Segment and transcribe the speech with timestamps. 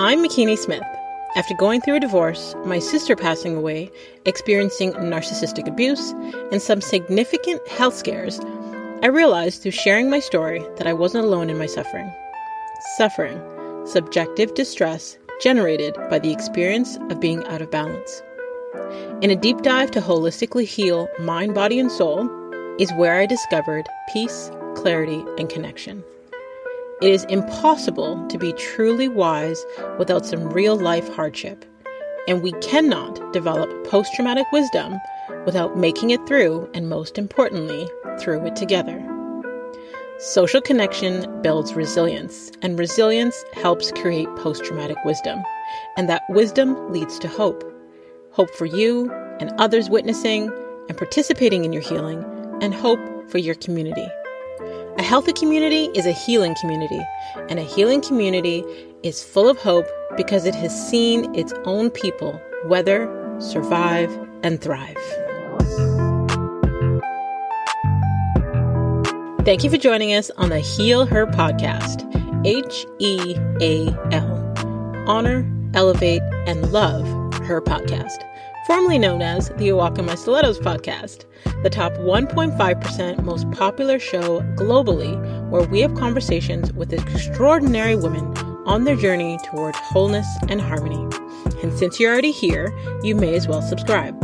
[0.00, 0.84] I'm Makini Smith.
[1.34, 3.90] After going through a divorce, my sister passing away,
[4.26, 6.12] experiencing narcissistic abuse,
[6.52, 8.38] and some significant health scares,
[9.02, 12.08] I realized through sharing my story that I wasn't alone in my suffering.
[12.96, 13.40] Suffering,
[13.88, 18.22] subjective distress generated by the experience of being out of balance.
[19.20, 22.30] In a deep dive to holistically heal mind, body, and soul
[22.78, 26.04] is where I discovered peace, clarity, and connection.
[27.00, 29.64] It is impossible to be truly wise
[29.98, 31.64] without some real life hardship,
[32.26, 34.98] and we cannot develop post traumatic wisdom
[35.46, 39.00] without making it through, and most importantly, through it together.
[40.18, 45.40] Social connection builds resilience, and resilience helps create post traumatic wisdom,
[45.96, 47.62] and that wisdom leads to hope.
[48.32, 49.08] Hope for you
[49.38, 50.50] and others witnessing
[50.88, 52.24] and participating in your healing,
[52.60, 52.98] and hope
[53.30, 54.08] for your community.
[54.98, 57.00] A healthy community is a healing community,
[57.48, 58.64] and a healing community
[59.04, 63.06] is full of hope because it has seen its own people weather,
[63.38, 64.10] survive,
[64.42, 64.96] and thrive.
[69.44, 72.04] Thank you for joining us on the Heal Her podcast.
[72.44, 74.52] H E A L.
[75.06, 77.06] Honor, elevate, and love
[77.44, 78.27] her podcast
[78.68, 81.24] formerly known as the in My Stilettos podcast,
[81.62, 85.16] the top 1.5% most popular show globally,
[85.48, 91.02] where we have conversations with extraordinary women on their journey toward wholeness and harmony.
[91.62, 92.70] And since you're already here,
[93.02, 94.14] you may as well subscribe.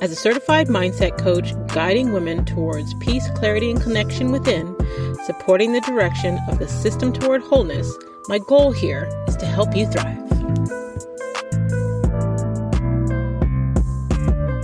[0.00, 4.76] As a certified mindset coach guiding women towards peace, clarity, and connection within,
[5.24, 7.92] supporting the direction of the system toward wholeness,
[8.28, 10.83] my goal here is to help you thrive.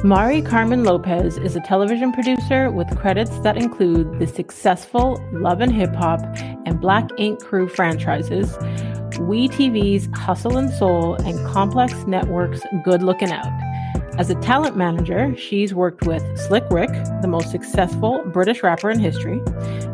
[0.02, 5.74] Mari Carmen Lopez is a television producer with credits that include the successful Love and
[5.74, 6.20] Hip Hop
[6.64, 8.56] and Black Ink Crew franchises,
[9.18, 13.46] WE TV's Hustle and Soul, and Complex Network's Good Looking Out.
[14.18, 18.98] As a talent manager, she's worked with Slick Rick, the most successful British rapper in
[18.98, 19.42] history,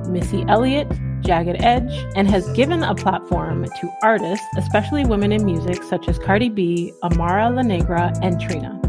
[0.09, 0.89] Missy Elliott,
[1.23, 6.17] Jagged Edge, and has given a platform to artists, especially women in music, such as
[6.21, 8.86] Cardi B, Amara La Negra, and Trina.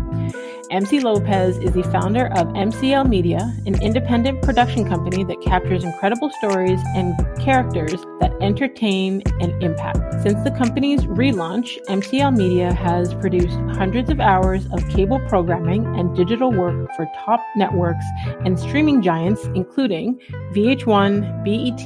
[0.70, 6.30] MC Lopez is the founder of MCL Media, an independent production company that captures incredible
[6.40, 10.22] stories and characters that entertain and impact.
[10.24, 16.14] Since the company's relaunch, MCL Media has produced hundreds of hours of cable programming and
[16.18, 18.06] digital work for top networks
[18.44, 20.20] and streaming giants, including
[20.52, 21.86] VH1, BET,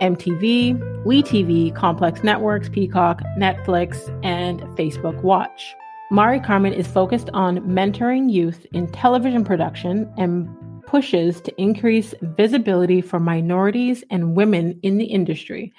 [0.00, 5.74] MTV, WeTV, Complex Networks, Peacock, Netflix, and Facebook Watch.
[6.08, 10.48] Mari Carmen is focused on mentoring youth in television production and
[10.86, 15.72] pushes to increase visibility for minorities and women in the industry.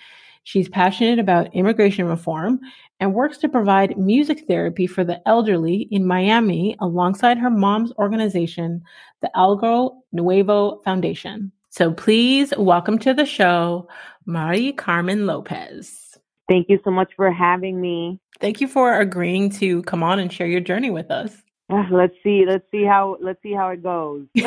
[0.43, 2.59] She's passionate about immigration reform
[2.99, 8.83] and works to provide music therapy for the elderly in Miami alongside her mom's organization,
[9.21, 11.53] the Algo Nuevo Foundation.
[11.69, 13.87] So please welcome to the show,
[14.25, 16.17] Mari Carmen Lopez.
[16.49, 18.19] Thank you so much for having me.
[18.39, 21.43] Thank you for agreeing to come on and share your journey with us.
[21.69, 22.45] Uh, let's see.
[22.47, 23.17] Let's see how.
[23.19, 24.25] Let's see how it goes.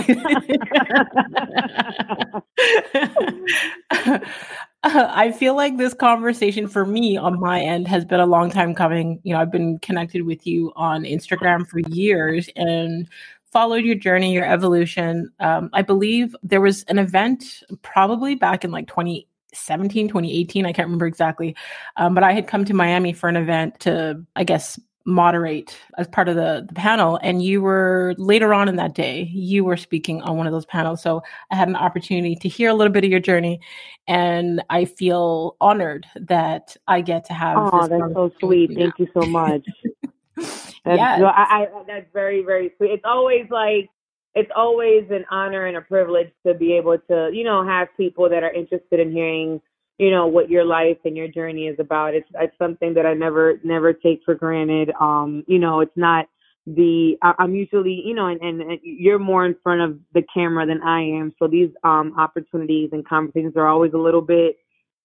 [4.83, 8.75] I feel like this conversation for me on my end has been a long time
[8.75, 9.21] coming.
[9.23, 13.07] You know, I've been connected with you on Instagram for years and
[13.53, 15.31] followed your journey, your evolution.
[15.41, 20.67] Um, I believe there was an event probably back in like 20 2017, 2018.
[20.67, 21.57] I can't remember exactly.
[21.97, 26.07] Um, but I had come to Miami for an event to, I guess, moderate as
[26.07, 27.19] part of the, the panel.
[27.23, 30.67] And you were later on in that day, you were speaking on one of those
[30.67, 31.03] panels.
[31.03, 33.61] So I had an opportunity to hear a little bit of your journey.
[34.07, 37.57] And I feel honored that I get to have.
[37.59, 38.73] Oh, that's so sweet.
[38.75, 39.67] Thank you so much.
[40.37, 41.23] that's, yes.
[41.23, 42.91] I, I, that's very, very sweet.
[42.91, 43.89] It's always like,
[44.35, 48.29] it's always an honor and a privilege to be able to, you know, have people
[48.29, 49.61] that are interested in hearing,
[49.99, 52.15] you know, what your life and your journey is about.
[52.15, 54.91] It's it's something that I never never take for granted.
[55.01, 56.27] Um, you know, it's not
[56.67, 60.67] the I'm usually, you know, and, and, and you're more in front of the camera
[60.67, 61.33] than I am.
[61.39, 64.57] So these um opportunities and conversations are always a little bit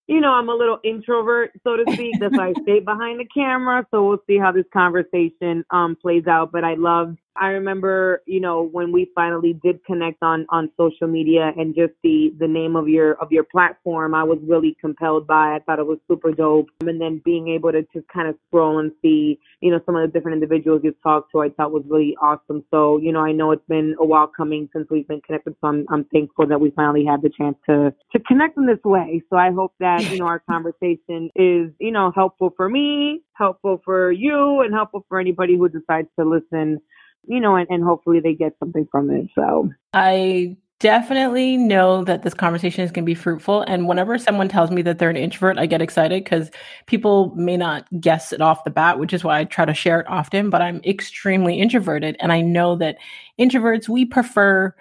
[0.07, 2.19] you know, I'm a little introvert, so to speak.
[2.19, 3.87] That's why I stay behind the camera.
[3.89, 6.51] So we'll see how this conversation um plays out.
[6.51, 11.07] But I love I remember, you know, when we finally did connect on on social
[11.07, 15.27] media and just the the name of your of your platform, I was really compelled
[15.27, 15.55] by.
[15.55, 18.79] I thought it was super dope, and then being able to just kind of scroll
[18.79, 21.83] and see, you know, some of the different individuals you've talked to, I thought was
[21.89, 22.63] really awesome.
[22.71, 25.67] So, you know, I know it's been a while coming since we've been connected, so
[25.67, 29.21] I'm I'm thankful that we finally had the chance to to connect in this way.
[29.29, 33.81] So I hope that you know our conversation is you know helpful for me, helpful
[33.83, 36.79] for you, and helpful for anybody who decides to listen
[37.27, 39.27] you know, and, and hopefully they get something from it.
[39.35, 43.61] So I definitely know that this conversation is going to be fruitful.
[43.61, 46.51] And whenever someone tells me that they're an introvert, I get excited because
[46.85, 50.01] people may not guess it off the bat, which is why I try to share
[50.01, 50.49] it often.
[50.49, 52.17] But I'm extremely introverted.
[52.19, 52.97] And I know that
[53.39, 54.75] introverts, we prefer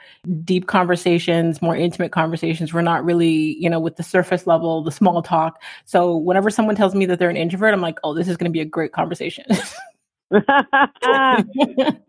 [0.45, 2.75] deep conversations, more intimate conversations.
[2.75, 5.63] We're not really, you know, with the surface level, the small talk.
[5.85, 8.51] So whenever someone tells me that they're an introvert, I'm like, oh, this is going
[8.51, 9.45] to be a great conversation.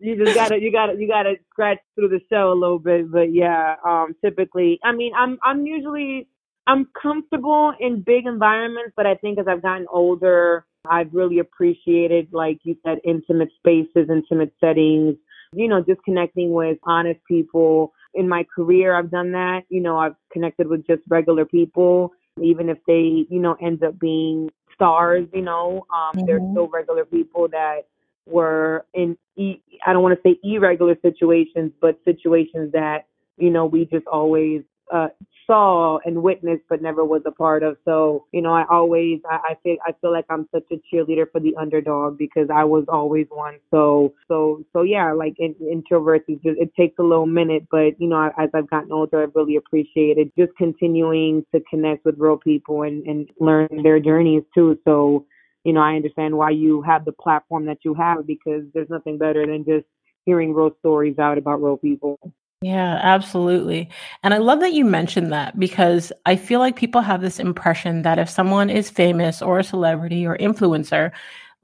[0.00, 3.32] you just gotta you gotta you gotta scratch through the show a little bit but
[3.32, 6.26] yeah um typically i mean i'm i'm usually
[6.66, 12.26] i'm comfortable in big environments but i think as i've gotten older i've really appreciated
[12.32, 15.14] like you said intimate spaces intimate settings
[15.54, 19.98] you know just connecting with honest people in my career i've done that you know
[19.98, 25.26] i've connected with just regular people even if they you know end up being stars
[25.32, 26.26] you know um mm-hmm.
[26.26, 27.82] they're still regular people that
[28.26, 33.06] were in e- I don't want to say irregular situations, but situations that
[33.36, 34.62] you know we just always
[34.92, 35.08] uh,
[35.46, 37.76] saw and witnessed, but never was a part of.
[37.84, 41.30] So you know, I always I, I feel I feel like I'm such a cheerleader
[41.30, 43.58] for the underdog because I was always one.
[43.70, 48.00] So so so yeah, like in, introverts, it just it takes a little minute, but
[48.00, 52.38] you know, as I've gotten older, I've really appreciated just continuing to connect with real
[52.38, 54.78] people and and learn their journeys too.
[54.84, 55.26] So
[55.66, 59.18] you know, I understand why you have the platform that you have because there's nothing
[59.18, 59.84] better than just
[60.24, 62.16] hearing real stories out about real people.
[62.62, 63.90] Yeah, absolutely.
[64.22, 68.02] And I love that you mentioned that because I feel like people have this impression
[68.02, 71.10] that if someone is famous or a celebrity or influencer,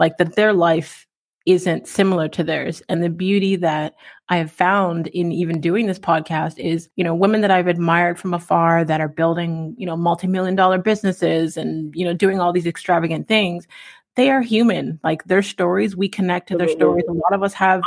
[0.00, 1.06] like that their life
[1.46, 2.82] isn't similar to theirs.
[2.88, 3.94] And the beauty that
[4.32, 8.18] I have found in even doing this podcast is, you know, women that I've admired
[8.18, 12.50] from afar that are building, you know, multi-million dollar businesses and, you know, doing all
[12.50, 13.66] these extravagant things.
[14.16, 14.98] They are human.
[15.04, 16.78] Like their stories, we connect to their mm-hmm.
[16.78, 17.04] stories.
[17.10, 17.82] A lot of us have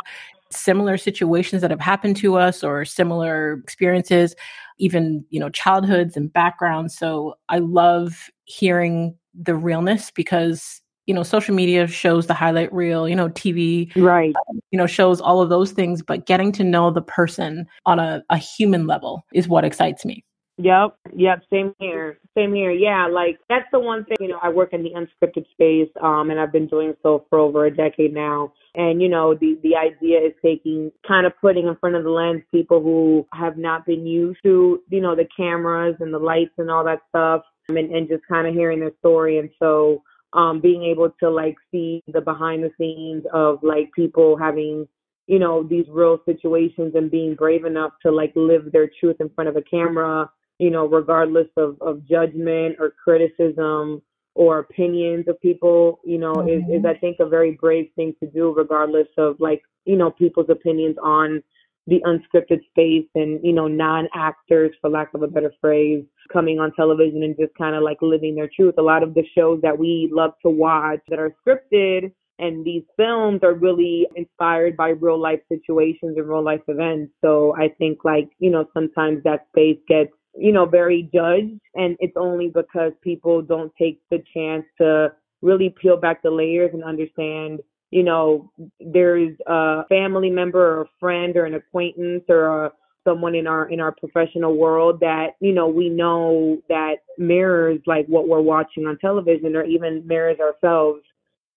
[0.52, 4.36] similar situations that have happened to us or similar experiences,
[4.78, 6.96] even, you know, childhoods and backgrounds.
[6.96, 13.08] So I love hearing the realness because you know social media shows the highlight reel
[13.08, 16.64] you know tv right um, you know shows all of those things but getting to
[16.64, 20.24] know the person on a, a human level is what excites me
[20.58, 22.20] Yep, yep, same here.
[22.38, 22.72] Same here.
[22.72, 26.30] Yeah, like that's the one thing, you know, I work in the unscripted space, um,
[26.30, 28.54] and I've been doing so for over a decade now.
[28.74, 32.10] And, you know, the the idea is taking kind of putting in front of the
[32.10, 36.54] lens people who have not been used to, you know, the cameras and the lights
[36.58, 39.40] and all that stuff and, and just kind of hearing their story.
[39.40, 40.04] And so
[40.34, 44.88] um, being able to like see the behind the scenes of like people having,
[45.28, 49.30] you know, these real situations and being brave enough to like live their truth in
[49.30, 50.30] front of a camera,
[50.60, 54.02] you know, regardless of, of judgment or criticism
[54.36, 56.72] or opinions of people, you know, mm-hmm.
[56.72, 60.12] is, is I think a very brave thing to do regardless of like, you know,
[60.12, 61.42] people's opinions on
[61.88, 66.60] the unscripted space and, you know, non actors, for lack of a better phrase, coming
[66.60, 68.76] on television and just kind of like living their truth.
[68.78, 72.84] A lot of the shows that we love to watch that are scripted and these
[72.98, 77.14] films are really inspired by real life situations and real life events.
[77.22, 81.96] So I think like, you know, sometimes that space gets, you know, very judged and
[82.00, 86.84] it's only because people don't take the chance to really peel back the layers and
[86.84, 87.60] understand
[87.96, 92.72] you know, there's a family member or a friend or an acquaintance or a,
[93.08, 98.06] someone in our in our professional world that you know we know that mirrors like
[98.08, 101.02] what we're watching on television or even mirrors ourselves.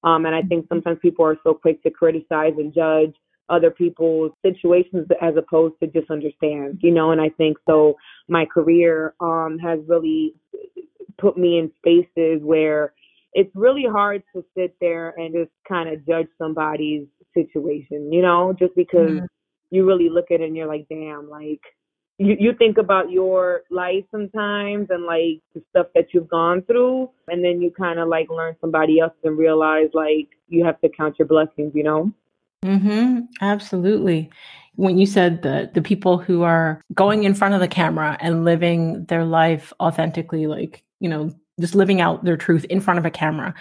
[0.04, 3.14] Um and i think sometimes people are so quick to criticize and judge
[3.48, 7.96] other people's situations as opposed to just understand you know and i think so
[8.28, 10.34] my career um has really
[11.18, 12.92] put me in spaces where
[13.32, 18.54] it's really hard to sit there and just kind of judge somebody's situation, you know,
[18.58, 19.26] just because mm-hmm.
[19.70, 21.60] you really look at it and you're like, damn, like
[22.18, 27.10] you, you think about your life sometimes and like the stuff that you've gone through
[27.28, 30.88] and then you kind of like learn somebody else and realize like you have to
[30.88, 32.12] count your blessings, you know?
[32.64, 33.28] Mhm.
[33.40, 34.30] Absolutely.
[34.74, 38.44] When you said the the people who are going in front of the camera and
[38.44, 43.06] living their life authentically like, you know, just living out their truth in front of
[43.06, 43.54] a camera.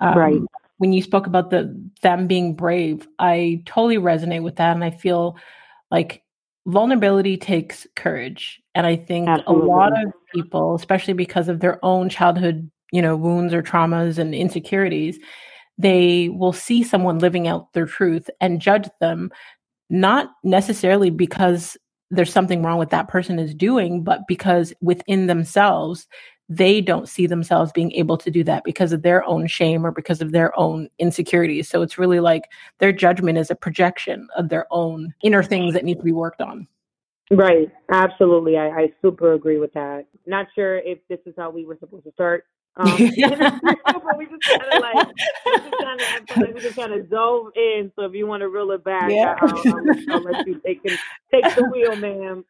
[0.00, 0.40] Um, right.
[0.78, 4.90] when you spoke about the them being brave, I totally resonate with that and I
[4.90, 5.36] feel
[5.90, 6.22] like
[6.66, 8.60] vulnerability takes courage.
[8.74, 9.68] And I think Absolutely.
[9.68, 14.18] a lot of people, especially because of their own childhood, you know, wounds or traumas
[14.18, 15.18] and insecurities,
[15.78, 19.30] they will see someone living out their truth and judge them
[19.90, 21.76] not necessarily because
[22.10, 26.06] there's something wrong with that person is doing, but because within themselves,
[26.48, 29.90] they don't see themselves being able to do that because of their own shame or
[29.90, 31.68] because of their own insecurities.
[31.68, 32.44] So it's really like
[32.78, 36.40] their judgment is a projection of their own inner things that need to be worked
[36.40, 36.66] on.
[37.30, 37.70] Right.
[37.90, 38.56] Absolutely.
[38.56, 40.06] I, I super agree with that.
[40.26, 42.44] Not sure if this is how we were supposed to start
[42.76, 45.08] um, we just kind of like,
[46.54, 47.90] we just kind of dove in.
[47.96, 49.34] So if you want to reel it back, yeah.
[49.40, 52.44] I, will I'll, I'll, let you take take the wheel, ma'am.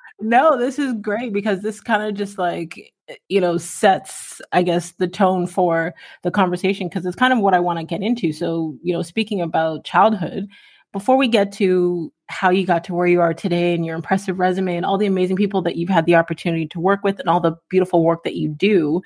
[0.20, 2.92] no, this is great because this kind of just like
[3.28, 7.54] you know sets, I guess, the tone for the conversation because it's kind of what
[7.54, 8.32] I want to get into.
[8.32, 10.46] So you know, speaking about childhood,
[10.98, 14.38] before we get to how you got to where you are today and your impressive
[14.38, 17.28] resume and all the amazing people that you've had the opportunity to work with and
[17.28, 19.00] all the beautiful work that you do,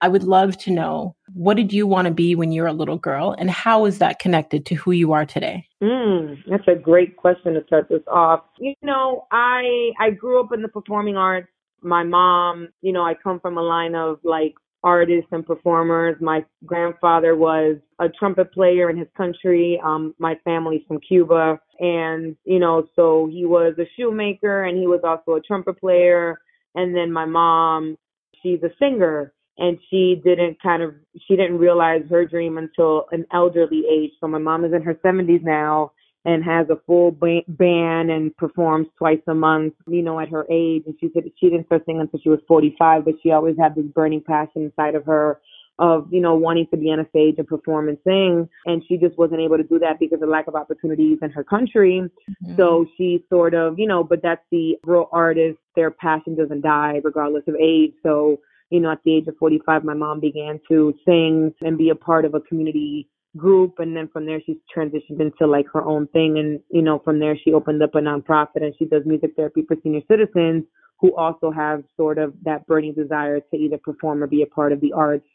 [0.00, 2.72] I would love to know what did you want to be when you were a
[2.72, 5.68] little girl and how is that connected to who you are today?
[5.80, 8.40] Mm, that's a great question to start this off.
[8.58, 11.48] You know, I I grew up in the performing arts.
[11.80, 16.16] My mom, you know, I come from a line of like artists and performers.
[16.20, 19.80] My grandfather was a trumpet player in his country.
[19.84, 21.60] Um, my family's from Cuba.
[21.78, 26.40] And, you know, so he was a shoemaker and he was also a trumpet player.
[26.74, 27.96] And then my mom,
[28.42, 30.94] she's a singer and she didn't kind of,
[31.26, 34.12] she didn't realize her dream until an elderly age.
[34.20, 35.92] So my mom is in her 70s now
[36.24, 40.82] and has a full band and performs twice a month, you know, at her age.
[40.86, 43.74] And she said she didn't start singing until she was 45, but she always had
[43.74, 45.40] this burning passion inside of her
[45.78, 48.46] of, you know, wanting to be on a stage and perform and sing.
[48.66, 51.42] And she just wasn't able to do that because of lack of opportunities in her
[51.42, 52.02] country.
[52.02, 52.56] Mm-hmm.
[52.56, 57.00] So she sort of, you know, but that's the real artist, their passion doesn't die
[57.02, 57.94] regardless of age.
[58.02, 61.88] So, you know, at the age of 45, my mom began to sing and be
[61.88, 65.82] a part of a community group and then from there she's transitioned into like her
[65.82, 69.02] own thing and you know from there she opened up a nonprofit and she does
[69.06, 70.64] music therapy for senior citizens
[71.00, 74.72] who also have sort of that burning desire to either perform or be a part
[74.72, 75.26] of the arts.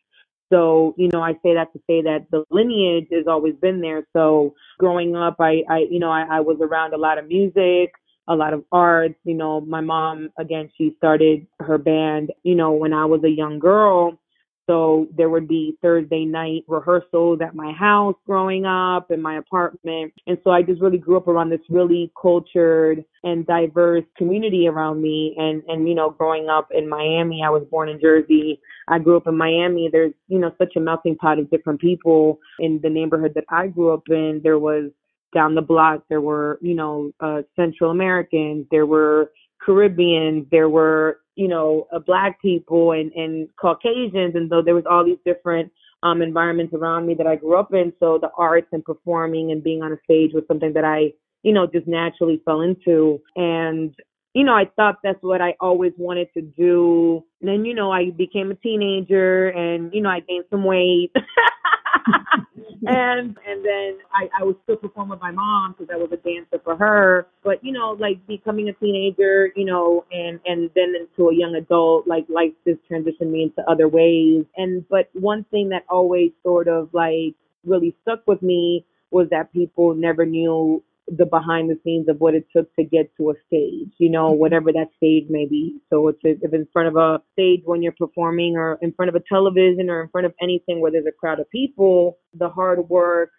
[0.52, 4.06] So you know i say that to say that the lineage has always been there.
[4.14, 7.92] So growing up i i you know i, I was around a lot of music
[8.28, 12.72] a lot of arts you know my mom again she started her band you know
[12.72, 14.20] when i was a young girl
[14.68, 20.14] so there would be Thursday night rehearsals at my house growing up in my apartment.
[20.28, 25.02] And so I just really grew up around this really cultured and diverse community around
[25.02, 25.36] me.
[25.38, 28.60] And, and, you know, growing up in Miami, I was born in Jersey.
[28.88, 29.90] I grew up in Miami.
[29.92, 33.68] There's, you know, such a melting pot of different people in the neighborhood that I
[33.68, 34.42] grew up in.
[34.44, 34.92] There was
[35.34, 39.32] down the block, there were, you know, uh, Central Americans, there were
[39.66, 44.36] Caribbeans, there were you know, uh, black people and, and Caucasians.
[44.36, 45.72] And so there was all these different
[46.04, 47.94] um, environments around me that I grew up in.
[48.00, 51.54] So the arts and performing and being on a stage was something that I, you
[51.54, 53.22] know, just naturally fell into.
[53.36, 53.94] And,
[54.34, 57.24] you know, I thought that's what I always wanted to do.
[57.42, 61.12] And then, you know, I became a teenager and, you know, I gained some weight.
[62.88, 66.18] and and then I, I was still performing with my mom because I was a
[66.18, 67.28] dancer for her.
[67.44, 71.56] But you know, like becoming a teenager, you know, and and then into a young
[71.56, 74.46] adult, like life just transitioned me into other ways.
[74.58, 77.36] And but one thing that always sort of like
[77.66, 82.34] really stuck with me was that people never knew the behind the scenes of what
[82.34, 84.40] it took to get to a stage, you know, mm-hmm.
[84.40, 85.78] whatever that stage may be.
[85.90, 89.16] So it's if in front of a stage when you're performing or in front of
[89.16, 92.90] a television or in front of anything where there's a crowd of people, the hard
[92.90, 93.30] work,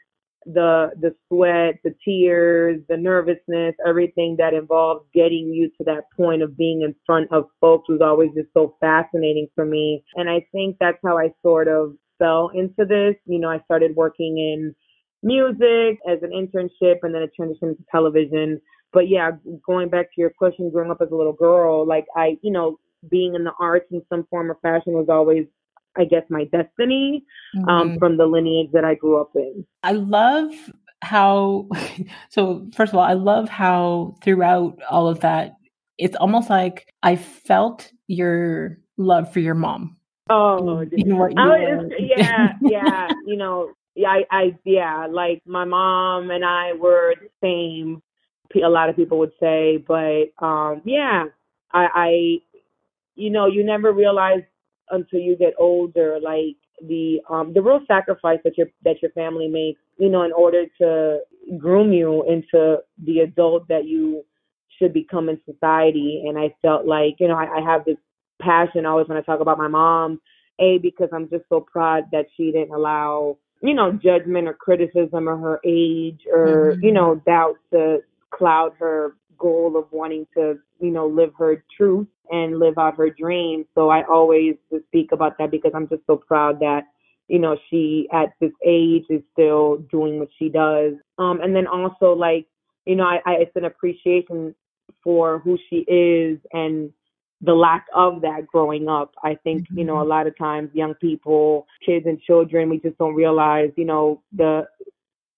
[0.46, 6.42] the the sweat, the tears, the nervousness, everything that involves getting you to that point
[6.42, 10.04] of being in front of folks was always just so fascinating for me.
[10.14, 13.16] And I think that's how I sort of fell into this.
[13.26, 14.75] You know, I started working in
[15.26, 18.61] music as an internship and then it transitioned to television.
[18.92, 19.33] But yeah,
[19.66, 22.78] going back to your question, growing up as a little girl, like I, you know,
[23.11, 25.47] being in the arts in some form or fashion was always
[25.99, 27.25] I guess my destiny
[27.56, 27.68] um, mm-hmm.
[27.68, 29.64] um, from the lineage that I grew up in.
[29.83, 30.50] I love
[31.02, 31.68] how,
[32.28, 35.56] so first of all, I love how throughout all of that,
[35.99, 39.97] it's almost like I felt your love for your mom.
[40.28, 43.09] Oh, you know, yeah, yeah.
[43.26, 48.02] You know, yeah, I, I, yeah, like my mom and I were the same.
[48.62, 51.24] A lot of people would say, but um, yeah,
[51.72, 52.36] I, I,
[53.16, 54.42] you know, you never realize
[54.90, 59.48] until you get older, like the um the real sacrifice that your that your family
[59.48, 61.20] makes, you know, in order to
[61.58, 64.24] groom you into the adult that you
[64.78, 66.24] should become in society.
[66.26, 67.96] And I felt like, you know, I, I have this
[68.40, 70.20] passion always when I talk about my mom,
[70.60, 75.28] A, because I'm just so proud that she didn't allow, you know, judgment or criticism
[75.28, 76.85] or her age or, mm-hmm.
[76.85, 77.99] you know, doubts to
[78.30, 83.11] cloud her goal of wanting to, you know, live her truth and live out her
[83.11, 83.64] dream.
[83.75, 84.54] So I always
[84.88, 86.85] speak about that because I'm just so proud that,
[87.28, 90.94] you know, she at this age is still doing what she does.
[91.18, 92.46] Um, and then also like,
[92.85, 94.54] you know, I, I it's an appreciation
[95.02, 96.92] for who she is and
[97.40, 99.14] the lack of that growing up.
[99.23, 100.11] I think, you know, a mm-hmm.
[100.11, 104.66] lot of times young people, kids and children, we just don't realize, you know, the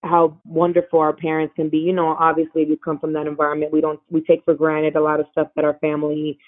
[0.05, 1.79] how wonderful our parents can be.
[1.79, 3.73] You know, obviously we come from that environment.
[3.73, 6.39] We don't we take for granted a lot of stuff that our family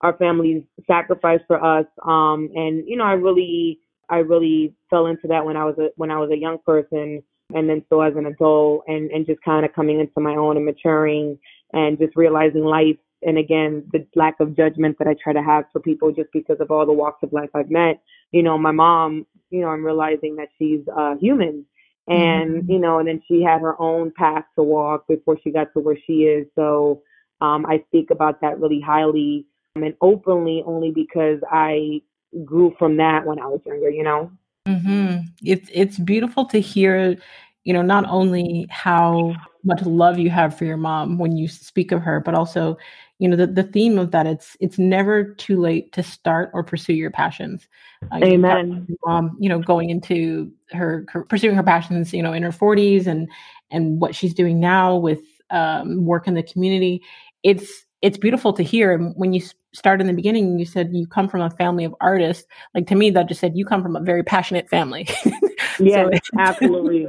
[0.00, 1.86] our families sacrifice for us.
[2.02, 3.78] Um and you know, I really
[4.10, 7.22] I really fell into that when I was a when I was a young person
[7.54, 10.56] and then so as an adult and and just kind of coming into my own
[10.56, 11.38] and maturing
[11.72, 15.64] and just realizing life and again the lack of judgment that I try to have
[15.72, 18.00] for people just because of all the walks of life I've met.
[18.32, 21.64] You know, my mom, you know, I'm realizing that she's uh human
[22.06, 22.70] and mm-hmm.
[22.70, 25.80] you know, and then she had her own path to walk before she got to
[25.80, 26.46] where she is.
[26.54, 27.02] So
[27.40, 32.02] um I speak about that really highly and openly only because I
[32.44, 34.30] grew from that when I was younger, you know.
[34.66, 35.24] Mhm.
[35.42, 37.16] It's it's beautiful to hear,
[37.64, 39.34] you know, not only how
[39.64, 42.76] much love you have for your mom when you speak of her, but also,
[43.18, 46.62] you know, the, the theme of that it's it's never too late to start or
[46.62, 47.68] pursue your passions.
[48.12, 48.86] Uh, Amen.
[49.04, 53.06] Mom, you know, going into her, her, pursuing her passions, you know, in her 40s
[53.06, 53.28] and
[53.70, 55.20] and what she's doing now with
[55.50, 57.02] um, work in the community.
[57.42, 58.92] It's it's beautiful to hear.
[58.92, 59.42] And when you
[59.74, 62.46] start in the beginning, you said you come from a family of artists.
[62.72, 65.08] Like to me, that just said you come from a very passionate family.
[65.80, 67.08] yes, absolutely,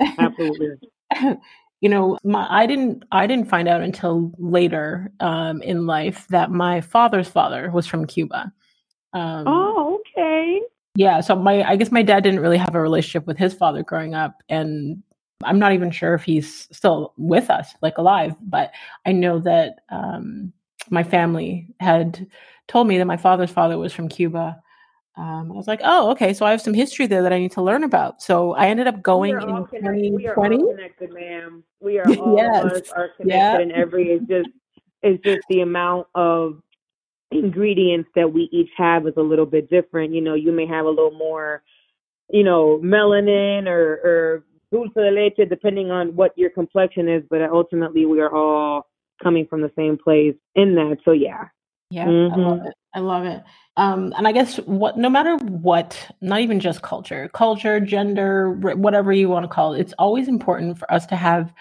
[0.18, 0.78] absolutely
[1.82, 6.50] you know my, i didn't i didn't find out until later um, in life that
[6.50, 8.50] my father's father was from cuba
[9.12, 10.62] um, oh okay
[10.94, 13.82] yeah so my i guess my dad didn't really have a relationship with his father
[13.82, 15.02] growing up and
[15.44, 18.70] i'm not even sure if he's still with us like alive but
[19.04, 20.52] i know that um,
[20.88, 22.26] my family had
[22.68, 24.56] told me that my father's father was from cuba
[25.14, 27.52] um, I was like, oh, okay, so I have some history there that I need
[27.52, 28.22] to learn about.
[28.22, 30.12] So I ended up going in 2020.
[30.12, 31.62] We are all connected, ma'am.
[31.82, 32.64] We are all yes.
[32.64, 33.60] of us are connected yeah.
[33.60, 34.10] in every.
[34.10, 34.48] is just
[35.02, 36.62] is just the amount of
[37.32, 40.14] ingredients that we each have is a little bit different.
[40.14, 41.62] You know, you may have a little more,
[42.30, 47.22] you know, melanin or or dulce de leche, depending on what your complexion is.
[47.28, 48.86] But ultimately, we are all
[49.22, 50.98] coming from the same place in that.
[51.04, 51.48] So yeah.
[51.92, 52.34] Yeah, mm-hmm.
[52.34, 52.66] I love mm-hmm.
[52.68, 52.74] it.
[52.94, 53.42] I love it.
[53.76, 59.12] Um, and I guess what, no matter what, not even just culture, culture, gender, whatever
[59.12, 61.52] you want to call it, it's always important for us to have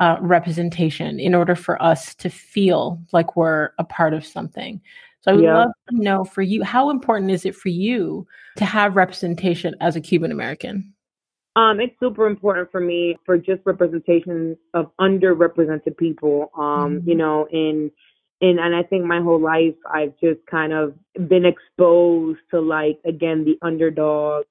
[0.00, 4.80] uh, representation in order for us to feel like we're a part of something.
[5.20, 5.58] So I would yeah.
[5.58, 9.96] love to know for you, how important is it for you to have representation as
[9.96, 10.92] a Cuban American?
[11.56, 16.50] Um, it's super important for me for just representation of underrepresented people.
[16.56, 17.08] Um, mm-hmm.
[17.08, 17.90] you know, in
[18.40, 20.94] and and I think my whole life I've just kind of
[21.28, 24.44] been exposed to like again the underdog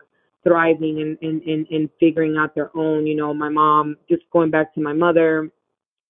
[0.43, 3.05] thriving and and and, and figuring out their own.
[3.05, 5.49] You know, my mom just going back to my mother,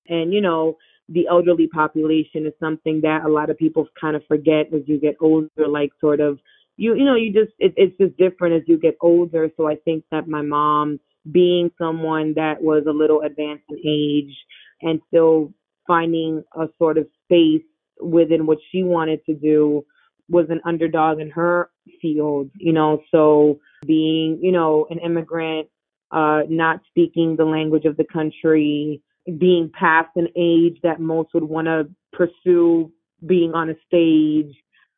[0.07, 0.77] and you know
[1.09, 4.99] the elderly population is something that a lot of people kind of forget as you
[4.99, 5.67] get older.
[5.67, 6.39] Like sort of
[6.77, 9.49] you you know you just it, it's just different as you get older.
[9.57, 10.99] So I think that my mom
[11.31, 14.35] being someone that was a little advanced in age
[14.81, 15.51] and still
[15.87, 17.63] finding a sort of space
[18.01, 19.85] within what she wanted to do
[20.29, 21.69] was an underdog in her
[22.01, 25.67] field, you know, so being, you know, an immigrant,
[26.11, 29.01] uh, not speaking the language of the country,
[29.37, 32.91] being past an age that most would want to pursue
[33.25, 34.53] being on a stage,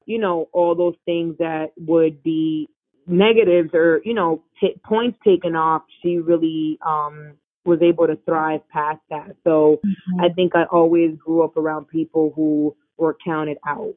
[0.05, 2.67] you know, all those things that would be
[3.05, 7.33] negatives or, you know, t- points taken off, she really um
[7.67, 9.35] was able to thrive past that.
[9.43, 10.21] So mm-hmm.
[10.21, 13.93] I think I always grew up around people who were counted out.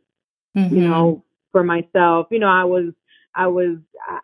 [0.57, 0.75] Mm-hmm.
[0.75, 2.93] You know, for myself, you know, I was
[3.35, 3.79] I was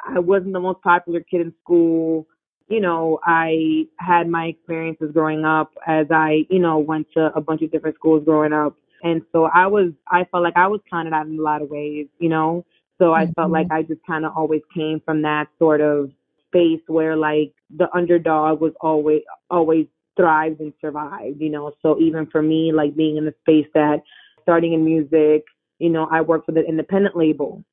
[0.07, 2.27] I wasn't the most popular kid in school.
[2.69, 7.41] You know, I had my experiences growing up as I, you know, went to a
[7.41, 8.77] bunch of different schools growing up.
[9.05, 11.71] And so I was I felt like I was counted out in a lot of
[11.71, 12.65] ways, you know.
[12.99, 13.33] So I mm-hmm.
[13.35, 16.11] felt like I just kind of always came from that sort of
[16.49, 21.73] space where like the underdog was always always thrived and survived, you know.
[21.83, 24.03] So even for me, like being in the space that
[24.43, 25.45] starting in music,
[25.79, 27.65] you know, I worked with an independent label,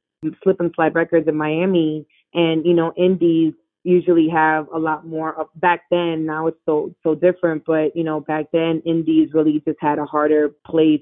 [0.44, 5.38] Slip and Slide Records in Miami, And, you know, indies usually have a lot more
[5.40, 9.62] of back then now it's so so different but you know back then indies really
[9.68, 11.02] just had a harder place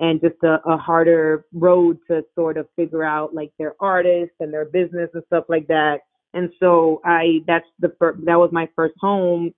[0.00, 4.52] and just a, a harder road to sort of figure out like their artists and
[4.52, 6.00] their business and stuff like that
[6.34, 9.52] and so i that's the first that was my first home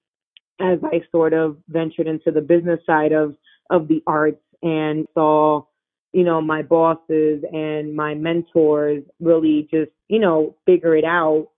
[0.60, 3.34] as i sort of ventured into the business side of
[3.70, 5.62] of the arts and saw
[6.12, 11.48] you know my bosses and my mentors really just you know figure it out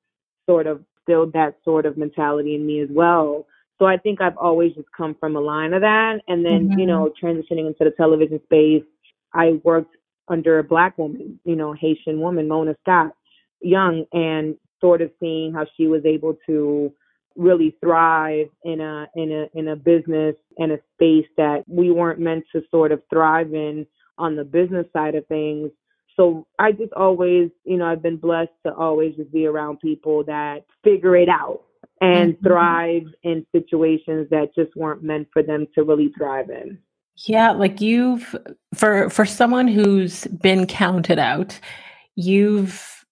[0.47, 3.47] sort of instilled that sort of mentality in me as well.
[3.79, 6.21] So I think I've always just come from a line of that.
[6.29, 6.79] And then, mm-hmm.
[6.79, 8.85] you know, transitioning into the television space,
[9.35, 9.97] I worked
[10.29, 13.15] under a black woman, you know, Haitian woman, Mona Scott
[13.61, 16.93] Young, and sort of seeing how she was able to
[17.37, 22.21] really thrive in a in a in a business and a space that we weren't
[22.21, 23.87] meant to sort of thrive in
[24.19, 25.71] on the business side of things
[26.17, 30.25] so I just always, you know, I've been blessed to always just be around people
[30.25, 31.63] that figure it out
[32.01, 32.47] and mm-hmm.
[32.47, 36.79] thrive in situations that just weren't meant for them to really thrive in.
[37.27, 38.35] Yeah, like you've
[38.75, 41.59] for for someone who's been counted out,
[42.17, 43.04] you've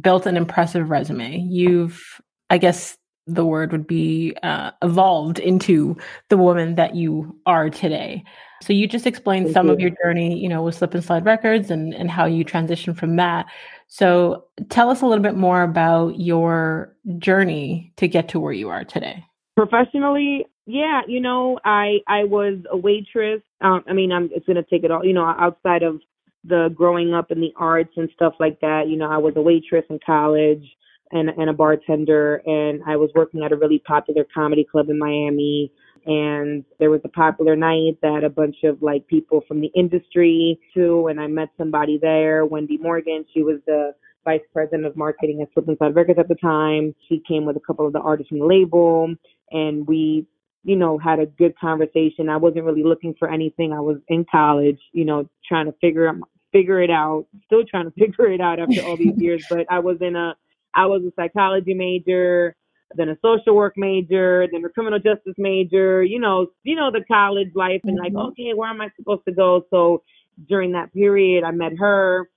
[0.00, 1.38] built an impressive resume.
[1.38, 2.20] You've
[2.50, 2.96] I guess
[3.26, 5.96] the word would be uh, evolved into
[6.30, 8.24] the woman that you are today.
[8.62, 9.72] So you just explained Thank some you.
[9.74, 12.96] of your journey, you know, with Slip and Slide Records and and how you transitioned
[12.96, 13.46] from that.
[13.86, 18.68] So tell us a little bit more about your journey to get to where you
[18.70, 19.24] are today.
[19.56, 23.42] Professionally, yeah, you know, I I was a waitress.
[23.60, 25.04] Um, I mean, I'm it's gonna take it all.
[25.04, 26.00] You know, outside of
[26.48, 28.88] the growing up in the arts and stuff like that.
[28.88, 30.64] You know, I was a waitress in college
[31.12, 34.98] and and a bartender, and I was working at a really popular comedy club in
[34.98, 35.72] Miami
[36.06, 40.58] and there was a popular night that a bunch of like people from the industry
[40.74, 43.24] too and I met somebody there, Wendy Morgan.
[43.34, 43.92] She was the
[44.24, 46.94] vice president of marketing at Slip and Slide Records at the time.
[47.08, 49.14] She came with a couple of the artists from the label
[49.50, 50.26] and we,
[50.64, 52.28] you know, had a good conversation.
[52.28, 53.72] I wasn't really looking for anything.
[53.72, 56.06] I was in college, you know, trying to figure
[56.52, 57.26] figure it out.
[57.46, 60.34] Still trying to figure it out after all these years, but I was in a
[60.74, 62.54] I was a psychology major
[62.94, 67.04] then a social work major, then a criminal justice major, you know, you know, the
[67.04, 68.28] college life and like, mm-hmm.
[68.28, 69.64] okay, where am I supposed to go?
[69.70, 70.02] So
[70.48, 72.28] during that period, I met her.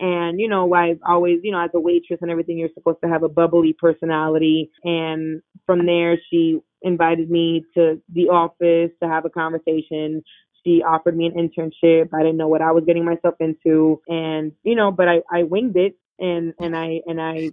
[0.00, 3.10] And, you know, I've always, you know, as a waitress and everything, you're supposed to
[3.10, 4.70] have a bubbly personality.
[4.82, 10.22] And from there, she invited me to the office to have a conversation.
[10.64, 12.10] She offered me an internship.
[12.12, 14.00] I didn't know what I was getting myself into.
[14.08, 17.50] And, you know, but I, I winged it and, and I, and I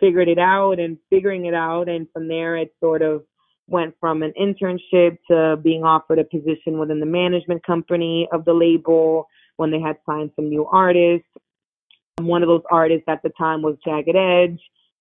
[0.00, 1.88] figured it out and figuring it out.
[1.88, 3.24] And from there, it sort of
[3.66, 8.52] went from an internship to being offered a position within the management company of the
[8.52, 11.26] label when they had signed some new artists.
[12.20, 14.60] One of those artists at the time was Jagged Edge.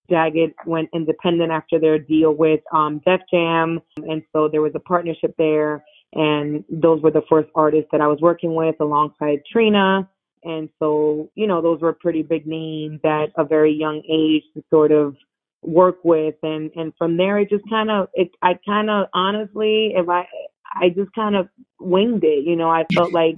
[0.10, 4.80] Jagged went independent after their deal with um, Def Jam, and so there was a
[4.80, 5.84] partnership there.
[6.14, 10.10] And those were the first artists that I was working with alongside Trina.
[10.44, 14.64] And so, you know, those were pretty big names at a very young age to
[14.70, 15.16] sort of
[15.62, 16.36] work with.
[16.44, 20.28] And, and from there, it just kind of, it, I kind of honestly, if I,
[20.76, 21.48] I just kind of
[21.80, 23.36] winged it, you know, I felt like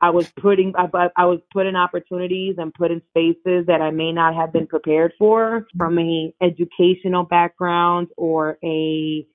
[0.00, 3.90] I was putting, I, I was put in opportunities and put in spaces that I
[3.90, 9.26] may not have been prepared for from a educational background or a,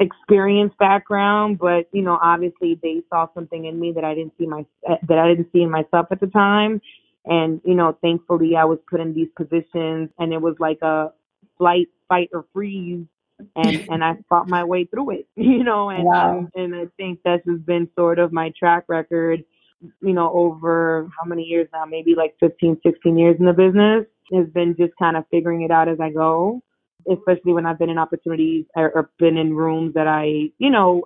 [0.00, 4.46] experience background, but you know, obviously they saw something in me that I didn't see
[4.46, 6.80] my that I didn't see in myself at the time.
[7.24, 11.12] And you know, thankfully I was put in these positions, and it was like a
[11.58, 13.06] flight, fight, or freeze,
[13.56, 15.26] and and I fought my way through it.
[15.36, 16.38] You know, and wow.
[16.38, 19.44] um, and I think that's just been sort of my track record.
[20.00, 21.84] You know, over how many years now?
[21.84, 25.72] Maybe like 15, 16 years in the business has been just kind of figuring it
[25.72, 26.62] out as I go
[27.10, 31.02] especially when I've been in opportunities or, or been in rooms that I, you know,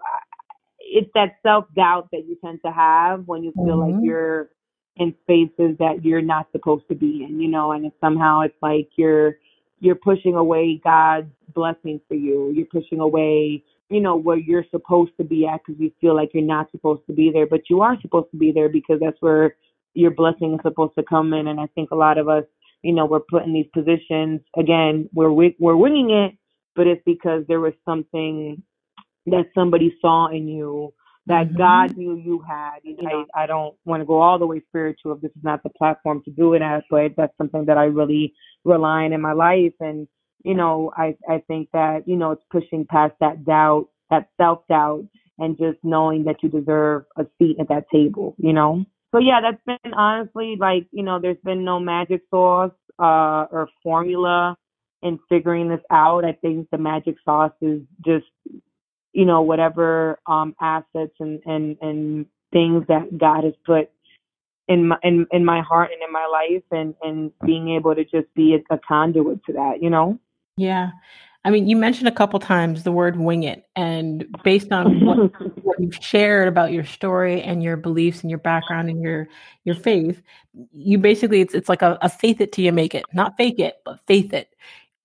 [0.80, 3.96] it's that self doubt that you tend to have when you feel mm-hmm.
[3.96, 4.50] like you're
[4.96, 8.56] in spaces that you're not supposed to be in, you know, and it's somehow it's
[8.62, 9.36] like you're
[9.80, 12.50] you're pushing away God's blessings for you.
[12.54, 16.30] You're pushing away, you know, where you're supposed to be at because you feel like
[16.32, 19.20] you're not supposed to be there, but you are supposed to be there because that's
[19.20, 19.56] where
[19.92, 21.48] your blessing is supposed to come in.
[21.48, 22.44] And I think a lot of us
[22.86, 24.40] you know, we're put in these positions.
[24.56, 26.38] Again, we're we're winging it,
[26.76, 28.62] but it's because there was something
[29.26, 30.94] that somebody saw in you
[31.26, 31.58] that mm-hmm.
[31.58, 32.78] God knew you had.
[32.84, 35.42] You know, I, I don't want to go all the way spiritual if this is
[35.42, 38.32] not the platform to do it at, but that's something that I really
[38.64, 39.74] rely on in my life.
[39.80, 40.06] And,
[40.44, 44.60] you know, I, I think that, you know, it's pushing past that doubt, that self
[44.68, 45.04] doubt,
[45.38, 48.84] and just knowing that you deserve a seat at that table, you know?
[49.16, 53.68] So yeah, that's been honestly like, you know, there's been no magic sauce uh or
[53.82, 54.56] formula
[55.02, 56.24] in figuring this out.
[56.24, 58.26] I think the magic sauce is just,
[59.12, 63.90] you know, whatever um, assets and, and, and things that God has put
[64.68, 68.04] in my in, in my heart and in my life and, and being able to
[68.04, 70.18] just be a, a conduit to that, you know?
[70.56, 70.90] Yeah.
[71.44, 75.30] I mean, you mentioned a couple times the word wing it, and based on what,
[75.76, 79.28] what, you've shared about your story and your beliefs and your background and your
[79.64, 80.22] your faith,
[80.72, 83.58] you basically it's it's like a, a faith it till you make it, not fake
[83.58, 84.50] it, but faith it.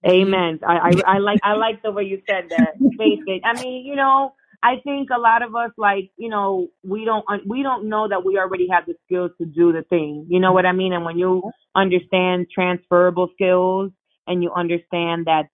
[0.06, 0.60] Amen.
[0.68, 2.74] I, I, I like I like the way you said that.
[2.98, 3.42] Faith it.
[3.46, 7.26] I mean, you know, I think a lot of us like, you know, we don't
[7.48, 10.26] we don't know that we already have the skills to do the thing.
[10.30, 10.94] You know what I mean?
[10.94, 13.92] And when you understand transferable skills
[14.28, 15.46] and you understand that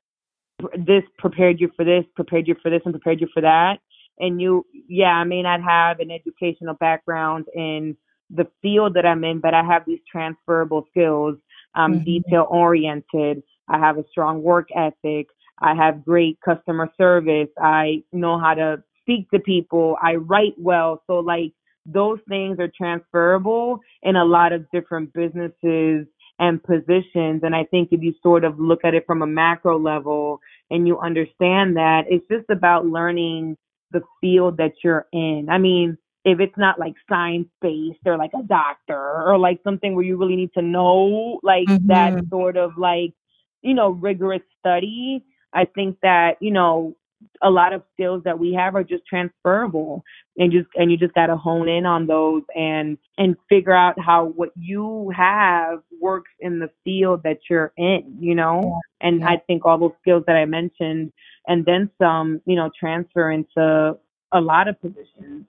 [0.77, 3.77] this prepared you for this, prepared you for this, and prepared you for that.
[4.19, 7.95] And you, yeah, I may not have an educational background in
[8.29, 11.37] the field that I'm in, but I have these transferable skills.
[11.75, 12.03] I'm mm-hmm.
[12.03, 13.43] detail oriented.
[13.67, 15.27] I have a strong work ethic.
[15.59, 17.49] I have great customer service.
[17.59, 19.97] I know how to speak to people.
[20.01, 21.01] I write well.
[21.07, 21.53] So like
[21.85, 26.05] those things are transferable in a lot of different businesses
[26.39, 27.41] and positions.
[27.43, 30.87] And I think if you sort of look at it from a macro level and
[30.87, 33.57] you understand that, it's just about learning
[33.91, 35.47] the field that you're in.
[35.49, 39.95] I mean, if it's not like science based or like a doctor or like something
[39.95, 41.87] where you really need to know like mm-hmm.
[41.87, 43.13] that sort of like,
[43.61, 45.23] you know, rigorous study,
[45.53, 46.95] I think that, you know,
[47.41, 50.03] a lot of skills that we have are just transferable
[50.37, 53.99] and just and you just got to hone in on those and and figure out
[53.99, 59.07] how what you have works in the field that you're in you know yeah.
[59.07, 59.29] and yeah.
[59.29, 61.11] i think all those skills that i mentioned
[61.47, 63.97] and then some you know transfer into
[64.31, 65.45] a lot of positions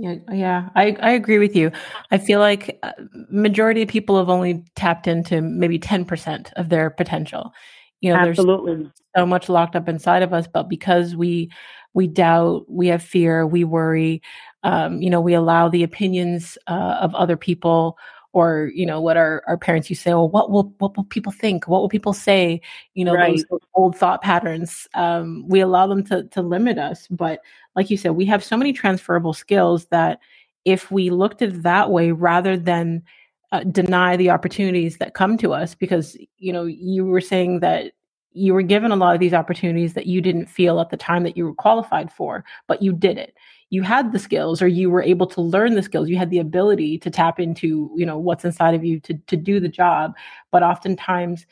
[0.00, 1.72] yeah, yeah, I, I agree with you.
[2.12, 2.92] I feel like uh,
[3.30, 7.52] majority of people have only tapped into maybe 10% of their potential
[8.00, 8.74] you know Absolutely.
[8.76, 8.88] there's
[9.18, 11.50] so much locked up inside of us but because we
[11.92, 14.22] we doubt we have fear we worry
[14.62, 17.98] um, you know we allow the opinions uh, of other people
[18.32, 21.04] or you know what our, our parents used to say well what will what will
[21.04, 22.60] people think what will people say
[22.94, 23.42] you know right.
[23.50, 27.40] those old thought patterns um, we allow them to to limit us but
[27.74, 30.20] like you said we have so many transferable skills that
[30.64, 33.02] if we looked at it that way rather than
[33.50, 37.92] uh, deny the opportunities that come to us because you know you were saying that
[38.32, 41.22] you were given a lot of these opportunities that you didn't feel at the time
[41.24, 43.34] that you were qualified for but you did it.
[43.70, 46.08] You had the skills or you were able to learn the skills.
[46.08, 49.36] You had the ability to tap into you know what's inside of you to to
[49.36, 50.14] do the job.
[50.50, 51.46] But oftentimes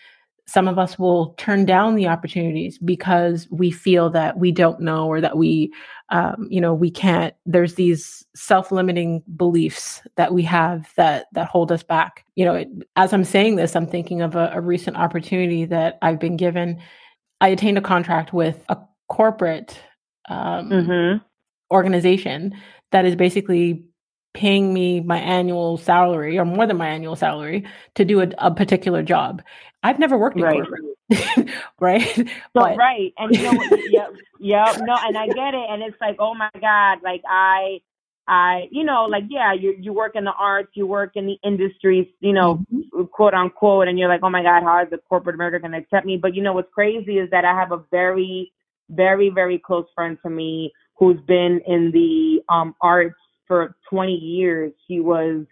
[0.48, 5.06] some of us will turn down the opportunities because we feel that we don't know
[5.06, 5.72] or that we
[6.11, 11.72] um, you know we can't there's these self-limiting beliefs that we have that that hold
[11.72, 14.96] us back you know it, as i'm saying this i'm thinking of a, a recent
[14.96, 16.80] opportunity that i've been given
[17.40, 18.78] i attained a contract with a
[19.09, 19.80] corporate
[20.28, 21.18] um, mm-hmm.
[21.74, 22.54] organization
[22.92, 23.85] that is basically
[24.37, 28.50] paying me my annual salary or more than my annual salary to do a, a
[28.50, 29.42] particular job.
[29.82, 30.62] I've never worked in right.
[30.62, 32.14] corporate, right?
[32.14, 33.52] So, but, right, and you know,
[33.90, 37.80] yep, yep, no, and I get it, and it's like, oh my god, like I,
[38.26, 41.38] I, you know, like yeah, you you work in the arts, you work in the
[41.44, 43.04] industries, you know, mm-hmm.
[43.04, 45.78] quote unquote, and you're like, oh my god, how is the corporate America going to
[45.78, 46.16] accept me?
[46.16, 48.52] But you know, what's crazy is that I have a very,
[48.90, 53.14] very, very close friend to me who's been in the um arts
[53.46, 54.72] for 20 years.
[54.86, 55.44] He was,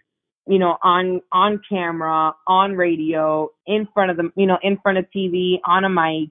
[0.47, 4.97] you know, on on camera, on radio, in front of the, you know, in front
[4.97, 6.29] of TV, on a mic,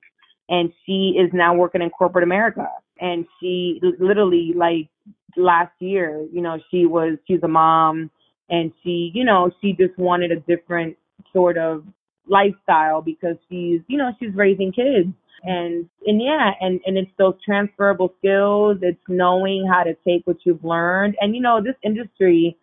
[0.49, 2.69] and she is now working in corporate America.
[3.01, 4.89] And she literally like
[5.37, 8.11] last year, you know, she was she's a mom
[8.49, 10.97] and she, you know, she just wanted a different
[11.33, 11.85] sort of
[12.29, 15.13] lifestyle because she's, you know, she's raising kids.
[15.47, 18.79] And and yeah and and it's those transferable skills.
[18.81, 21.17] It's knowing how to take what you've learned.
[21.21, 22.57] And you know this industry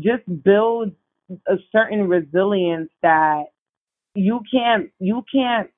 [0.00, 0.92] just build
[1.48, 3.44] a certain resilience that
[4.14, 5.70] you can't you can't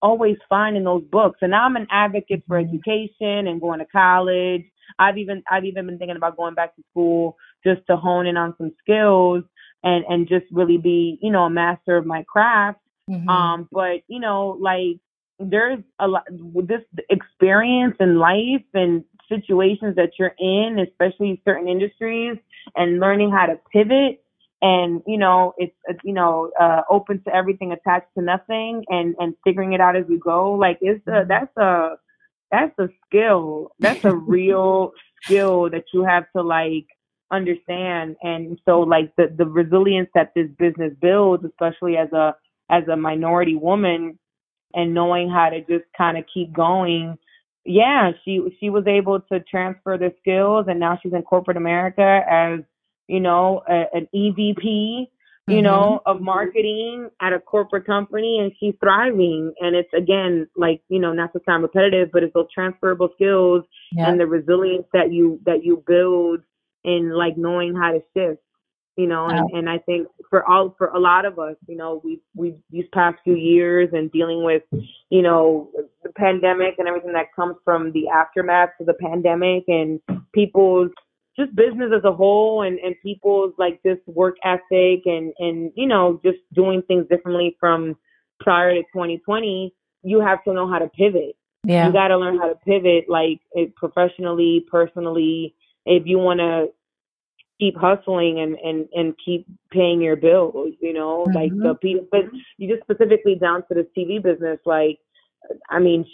[0.00, 2.74] always find in those books and i'm an advocate for mm-hmm.
[2.74, 4.64] education and going to college
[4.98, 8.36] i've even i've even been thinking about going back to school just to hone in
[8.36, 9.42] on some skills
[9.82, 12.80] and and just really be you know a master of my craft
[13.10, 13.28] mm-hmm.
[13.28, 14.98] um but you know like
[15.38, 16.24] there's a lot
[16.66, 22.36] this experience in life and situations that you're in, especially certain industries,
[22.76, 24.22] and learning how to pivot.
[24.60, 29.14] And you know, it's uh, you know uh, open to everything, attached to nothing, and
[29.18, 30.52] and figuring it out as you go.
[30.52, 31.28] Like it's a mm-hmm.
[31.28, 31.96] that's a
[32.50, 33.72] that's a skill.
[33.78, 36.86] That's a real skill that you have to like
[37.30, 38.16] understand.
[38.22, 42.34] And so like the the resilience that this business builds, especially as a
[42.70, 44.18] as a minority woman
[44.74, 47.16] and knowing how to just kind of keep going
[47.68, 52.20] yeah she she was able to transfer the skills and now she's in corporate america
[52.28, 52.60] as
[53.06, 55.08] you know a, an evp
[55.48, 55.64] you mm-hmm.
[55.64, 59.54] know, of marketing at a corporate company and she's thriving.
[59.60, 63.64] And it's again, like, you know, not to sound repetitive, but it's those transferable skills
[63.92, 64.10] yeah.
[64.10, 66.40] and the resilience that you, that you build
[66.84, 68.42] in like knowing how to shift,
[68.98, 72.00] you know, and, and I think for all, for a lot of us, you know,
[72.02, 74.64] we, we, these past few years and dealing with,
[75.08, 75.70] you know,
[76.02, 80.00] the pandemic and everything that comes from the aftermath of the pandemic and
[80.32, 80.90] people's
[81.38, 85.86] just business as a whole and, and people's like just work ethic and, and, you
[85.86, 87.96] know, just doing things differently from
[88.40, 91.36] prior to 2020, you have to know how to pivot.
[91.62, 91.86] Yeah.
[91.86, 95.54] You got to learn how to pivot like eh, professionally, personally,
[95.86, 96.72] if you want to
[97.58, 101.36] keep hustling and, and, and keep paying your bills, you know, mm-hmm.
[101.36, 102.22] like the people, but
[102.56, 104.98] you just specifically down to the TV business, like,
[105.70, 106.04] I mean,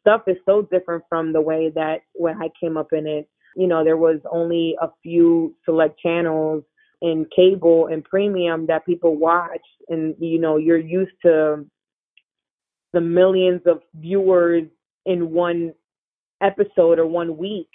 [0.00, 3.66] stuff is so different from the way that when I came up in it you
[3.66, 6.62] know, there was only a few select channels
[7.02, 11.66] in cable and premium that people watch and you know, you're used to
[12.92, 14.64] the millions of viewers
[15.06, 15.72] in one
[16.42, 17.68] episode or one week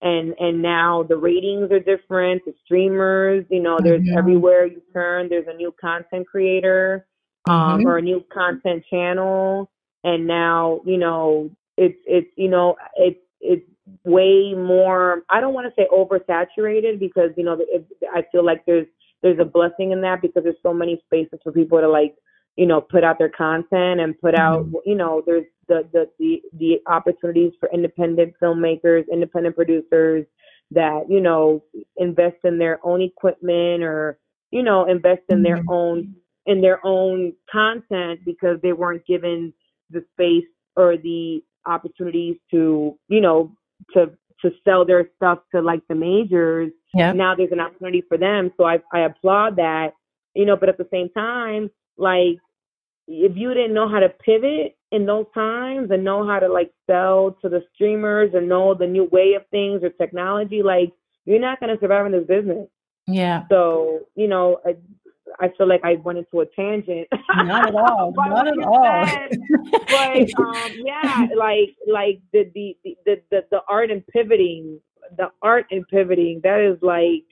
[0.00, 4.18] and and now the ratings are different the streamers you know there's mm-hmm.
[4.18, 7.06] everywhere you turn there's a new content creator
[7.48, 7.86] um mm-hmm.
[7.86, 9.70] or a new content channel
[10.04, 13.64] and now you know it's it's you know it's it's
[14.04, 18.64] way more i don't want to say oversaturated because you know it, i feel like
[18.66, 18.86] there's
[19.22, 22.14] there's a blessing in that because there's so many spaces for people to like
[22.58, 24.76] you know put out their content and put out mm-hmm.
[24.84, 30.26] you know there's the, the the the opportunities for independent filmmakers independent producers
[30.72, 31.62] that you know
[31.96, 34.18] invest in their own equipment or
[34.50, 35.70] you know invest in their mm-hmm.
[35.70, 36.14] own
[36.46, 39.52] in their own content because they weren't given
[39.90, 43.52] the space or the opportunities to you know
[43.92, 44.10] to
[44.42, 46.70] to sell their stuff to like the majors.
[46.94, 47.12] Yeah.
[47.12, 48.52] Now there's an opportunity for them.
[48.56, 49.92] So I I applaud that.
[50.34, 52.38] You know, but at the same time, like
[53.08, 56.70] if you didn't know how to pivot in those times and know how to like
[56.86, 60.92] sell to the streamers and know the new way of things or technology, like
[61.24, 62.68] you're not going to survive in this business.
[63.06, 63.44] Yeah.
[63.48, 64.58] So, you know,
[65.40, 67.08] I feel like I went into a tangent.
[67.34, 68.12] Not at all.
[68.16, 69.06] Not at all.
[69.88, 74.80] but um, yeah, like like the, the the the the art and pivoting,
[75.16, 76.40] the art and pivoting.
[76.44, 77.24] That is like,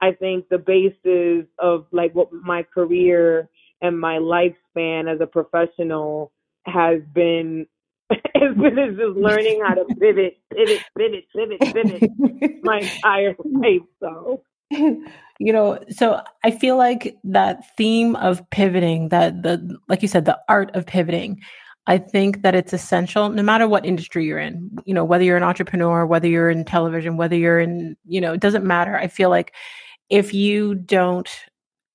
[0.00, 3.48] I think the basis of like what my career
[3.80, 6.32] and my lifespan as a professional
[6.66, 7.66] has been.
[8.34, 13.82] been just learning how to pivot, pivot, pivot, pivot, pivot my entire life.
[14.00, 20.08] So you know so i feel like that theme of pivoting that the like you
[20.08, 21.40] said the art of pivoting
[21.88, 25.36] i think that it's essential no matter what industry you're in you know whether you're
[25.36, 29.08] an entrepreneur whether you're in television whether you're in you know it doesn't matter i
[29.08, 29.54] feel like
[30.08, 31.30] if you don't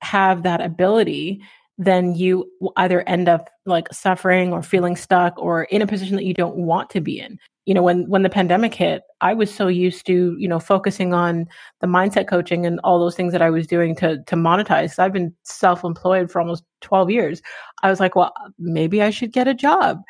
[0.01, 1.41] have that ability
[1.77, 6.25] then you either end up like suffering or feeling stuck or in a position that
[6.25, 7.37] you don't want to be in.
[7.65, 11.15] You know when when the pandemic hit i was so used to you know focusing
[11.15, 11.47] on
[11.81, 14.99] the mindset coaching and all those things that i was doing to to monetize.
[14.99, 17.41] I've been self-employed for almost 12 years.
[17.81, 20.03] I was like well maybe i should get a job.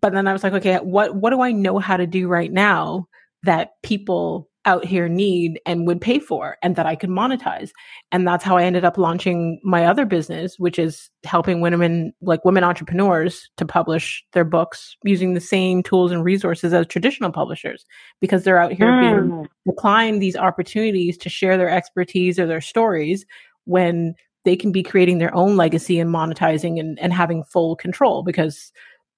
[0.00, 2.52] But then i was like okay what what do i know how to do right
[2.52, 3.06] now
[3.44, 7.70] that people out here need and would pay for and that I could monetize.
[8.12, 12.44] And that's how I ended up launching my other business, which is helping women, like
[12.44, 17.86] women entrepreneurs, to publish their books using the same tools and resources as traditional publishers
[18.20, 19.00] because they're out here mm.
[19.00, 23.24] being declined these opportunities to share their expertise or their stories
[23.64, 28.22] when they can be creating their own legacy and monetizing and, and having full control
[28.22, 28.72] because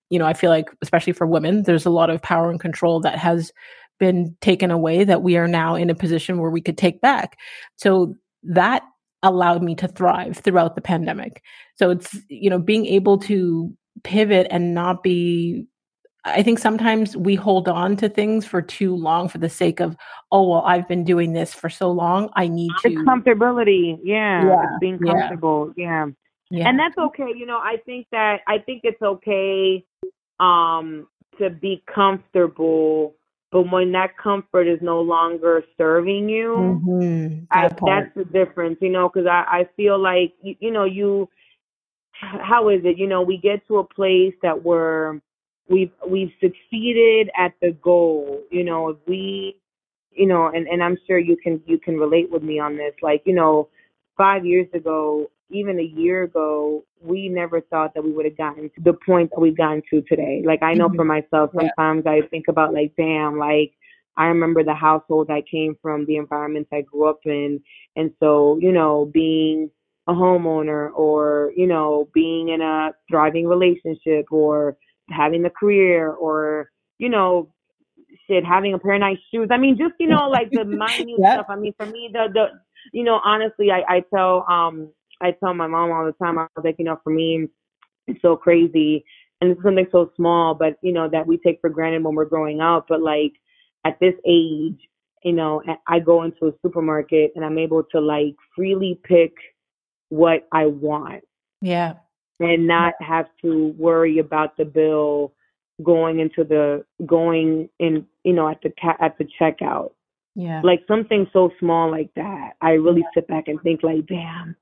[0.09, 2.99] you know i feel like especially for women there's a lot of power and control
[2.99, 3.53] that has
[3.99, 7.37] been taken away that we are now in a position where we could take back.
[7.77, 8.83] So that
[9.23, 11.43] allowed me to thrive throughout the pandemic.
[11.77, 13.73] So it's, you know, being able to
[14.05, 15.67] pivot and not be
[16.25, 19.97] I think sometimes we hold on to things for too long for the sake of,
[20.33, 22.31] oh well, I've been doing this for so long.
[22.35, 23.99] I need to comfortability.
[24.03, 24.67] Yeah, yeah.
[24.81, 25.73] being comfortable.
[25.77, 26.07] Yeah.
[26.51, 26.59] yeah.
[26.59, 27.33] yeah, and that's okay.
[27.35, 29.85] You know, I think that I think it's okay
[30.41, 31.07] um
[31.39, 33.15] to be comfortable
[33.51, 37.45] but when that comfort is no longer serving you, mm-hmm.
[37.51, 40.85] that I, that's the difference, you know, because I, I feel like, you, you know,
[40.85, 41.29] you,
[42.11, 45.21] how is it, you know, we get to a place that we're,
[45.69, 49.59] we've, we've succeeded at the goal, you know, if we,
[50.11, 52.95] you know, and, and I'm sure you can, you can relate with me on this,
[53.03, 53.69] like, you know,
[54.17, 58.71] five years ago, even a year ago, we never thought that we would have gotten
[58.71, 60.43] to the point that we've gotten to today.
[60.45, 60.97] Like I know mm-hmm.
[60.97, 62.13] for myself, sometimes yeah.
[62.13, 63.73] I think about like, damn, like
[64.19, 67.61] I remember the household I came from, the environments I grew up in.
[67.97, 69.71] And so, you know, being
[70.09, 74.77] a homeowner or, you know, being in a thriving relationship or
[75.11, 77.53] having a career or, you know,
[78.27, 79.49] shit, having a pair of nice shoes.
[79.53, 81.35] I mean, just, you know, like the minute yep.
[81.35, 81.47] stuff.
[81.49, 82.47] I mean, for me, the, the,
[82.93, 84.91] you know, honestly, I, I tell, um,
[85.21, 87.49] I tell my mom all the time, I was like, you know, for me,
[88.07, 89.05] it's so crazy.
[89.41, 92.25] And it's something so small, but, you know, that we take for granted when we're
[92.25, 92.87] growing up.
[92.89, 93.33] But like
[93.85, 94.79] at this age,
[95.23, 99.33] you know, I go into a supermarket and I'm able to like freely pick
[100.09, 101.25] what I want.
[101.61, 101.95] Yeah.
[102.41, 105.35] And not have to worry about the bill
[105.83, 109.91] going into the going in, you know, at the ca- at the checkout.
[110.35, 110.61] Yeah.
[110.63, 112.53] Like something so small like that.
[112.61, 113.11] I really yeah.
[113.15, 114.57] sit back and think like, damn.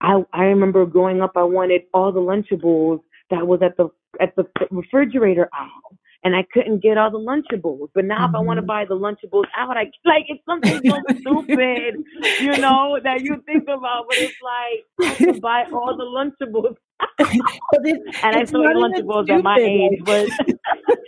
[0.00, 3.88] I I remember growing up I wanted all the lunchables that was at the
[4.20, 7.88] at the refrigerator aisle and I couldn't get all the Lunchables.
[7.94, 8.34] But now, mm-hmm.
[8.34, 8.66] if I want to mm-hmm.
[8.66, 12.04] buy the Lunchables out, I like it's something so stupid,
[12.40, 14.06] you know, that you think about.
[14.08, 16.76] But it's like I have to buy all the Lunchables.
[18.22, 20.28] and I still eat Lunchables at my age, but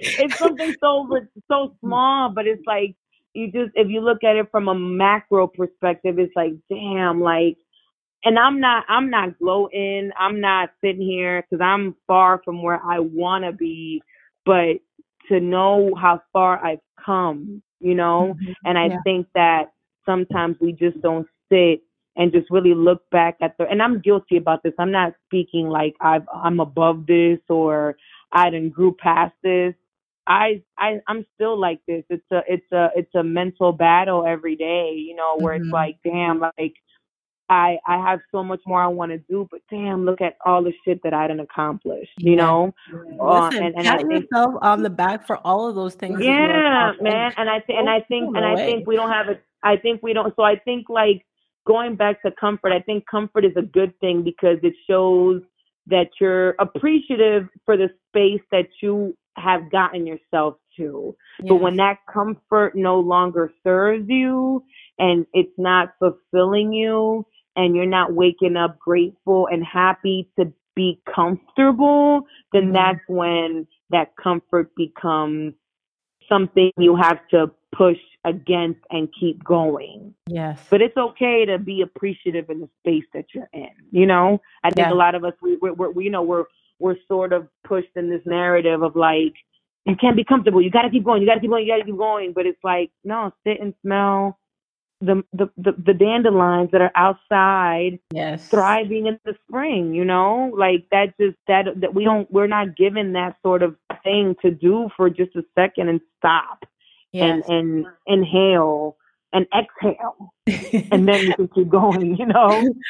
[0.01, 1.09] it's something so
[1.51, 2.31] so small.
[2.31, 2.95] But it's like
[3.35, 7.59] you just if you look at it from a macro perspective, it's like damn, like
[8.25, 10.11] and I'm not I'm not gloating.
[10.19, 14.03] I'm not sitting here because I'm far from where I want to be.
[14.45, 14.79] But
[15.29, 18.35] to know how far I've come, you know?
[18.37, 18.53] Mm-hmm.
[18.65, 18.97] And I yeah.
[19.05, 19.73] think that
[20.05, 21.83] sometimes we just don't sit
[22.17, 24.75] and just really look back at the and I'm guilty about this.
[24.79, 27.97] I'm not speaking like I've I'm above this or
[28.33, 29.75] I didn't grew past this.
[30.27, 32.05] I I I'm still like this.
[32.11, 35.65] It's a it's a it's a mental battle every day, you know, where mm-hmm.
[35.65, 36.75] it's like, damn, like
[37.53, 40.63] I I have so much more I want to do, but damn, look at all
[40.63, 42.09] the shit that I didn't accomplish.
[42.19, 42.75] You know,
[43.21, 46.19] uh, and, and pat think, yourself on the back for all of those things.
[46.21, 49.43] Yeah, man, and I think and I think and I think we don't have it.
[49.63, 50.35] I think we don't.
[50.35, 51.25] So I think like
[51.67, 52.73] going back to comfort.
[52.73, 55.43] I think comfort is a good thing because it shows
[55.87, 61.15] that you're appreciative for the space that you have gotten yourself to.
[61.41, 61.49] Yes.
[61.49, 64.65] But when that comfort no longer serves you
[64.99, 67.27] and it's not fulfilling you,
[67.57, 72.23] and you're not waking up grateful and happy to be comfortable,
[72.53, 72.73] then mm-hmm.
[72.73, 75.55] that's when that comfort becomes
[76.29, 80.15] something you have to push against and keep going.
[80.27, 80.59] Yes.
[80.71, 83.71] But it's okay to be appreciative in the space that you're in.
[83.91, 84.93] You know, I think yeah.
[84.93, 86.45] a lot of us, we, we're, we're, you know, we're,
[86.79, 89.35] we're sort of pushed in this narrative of like,
[89.85, 90.63] you can't be comfortable.
[90.63, 91.23] You got to keep going.
[91.23, 91.65] You got to keep going.
[91.65, 92.33] You got to keep going.
[92.33, 94.39] But it's like, no, sit and smell
[95.03, 98.49] the, the, the, the dandelions that are outside yes.
[98.49, 100.53] thriving in the spring, you know?
[100.57, 104.51] Like that just that that we don't we're not given that sort of thing to
[104.51, 106.65] do for just a second and stop
[107.13, 107.43] yes.
[107.49, 108.97] and and inhale
[109.33, 110.33] and exhale
[110.91, 112.73] and then you can keep going, you know?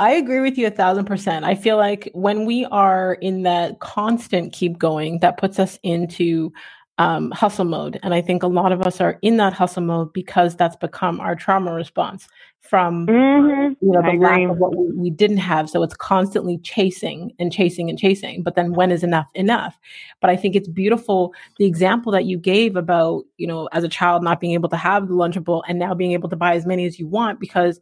[0.00, 1.44] I agree with you a thousand percent.
[1.44, 6.52] I feel like when we are in that constant keep going, that puts us into
[6.98, 7.98] um, hustle mode.
[8.02, 11.20] And I think a lot of us are in that hustle mode because that's become
[11.20, 12.28] our trauma response
[12.60, 13.72] from mm-hmm.
[13.80, 15.70] you know the lack of what we, we, didn't have.
[15.70, 18.42] So it's constantly chasing and chasing and chasing.
[18.42, 19.78] But then when is enough enough?
[20.20, 23.88] But I think it's beautiful the example that you gave about you know as a
[23.88, 26.66] child not being able to have the lunchable and now being able to buy as
[26.66, 27.80] many as you want because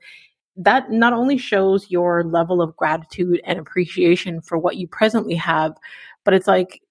[0.59, 5.75] that not only shows your level of gratitude and appreciation for what you presently have,
[6.25, 6.83] but it's like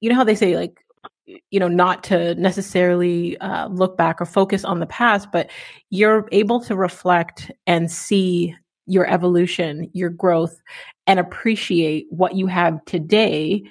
[0.00, 0.85] you know how they say like
[1.26, 5.50] you know not to necessarily uh, look back or focus on the past but
[5.90, 8.54] you're able to reflect and see
[8.86, 10.60] your evolution your growth
[11.06, 13.62] and appreciate what you have today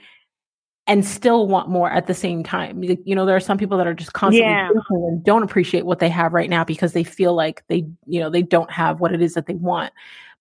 [0.88, 3.88] and still want more at the same time you know there are some people that
[3.88, 4.70] are just constantly yeah.
[4.90, 8.30] and don't appreciate what they have right now because they feel like they you know
[8.30, 9.94] they don't have what it is that they want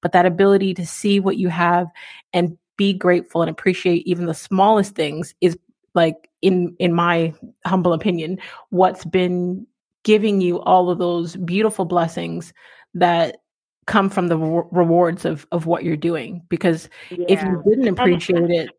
[0.03, 1.87] but that ability to see what you have
[2.33, 5.57] and be grateful and appreciate even the smallest things is
[5.95, 7.33] like in in my
[7.65, 8.39] humble opinion
[8.71, 9.67] what's been
[10.03, 12.53] giving you all of those beautiful blessings
[12.95, 13.39] that
[13.87, 16.43] come from the re- rewards of of what you're doing.
[16.49, 17.27] Because yeah.
[17.29, 18.71] if you didn't appreciate it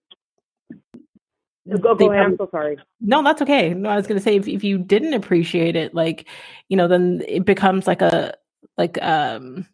[1.80, 2.26] go, go ahead.
[2.26, 2.78] i'm so sorry.
[3.02, 3.74] No that's okay.
[3.74, 6.28] No i was going to say if, if you didn't appreciate it like
[6.70, 8.34] you know then it becomes like a
[8.78, 9.68] like um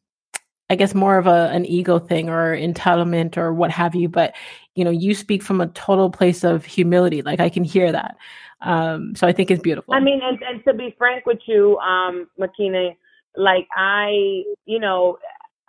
[0.72, 4.08] I guess more of a an ego thing or entitlement or what have you.
[4.08, 4.34] But
[4.74, 7.22] you know, you speak from a total place of humility.
[7.22, 8.16] Like I can hear that.
[8.62, 9.94] Um, so I think it's beautiful.
[9.94, 12.96] I mean, and, and to be frank with you, um, Makini,
[13.36, 15.18] like I, you know,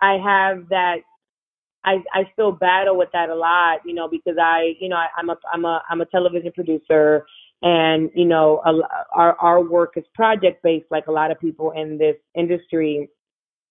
[0.01, 0.99] I have that
[1.83, 5.07] I I still battle with that a lot, you know, because I, you know, I,
[5.17, 7.25] I'm a I'm a I'm a television producer,
[7.61, 8.71] and you know, a,
[9.13, 13.09] our our work is project based, like a lot of people in this industry,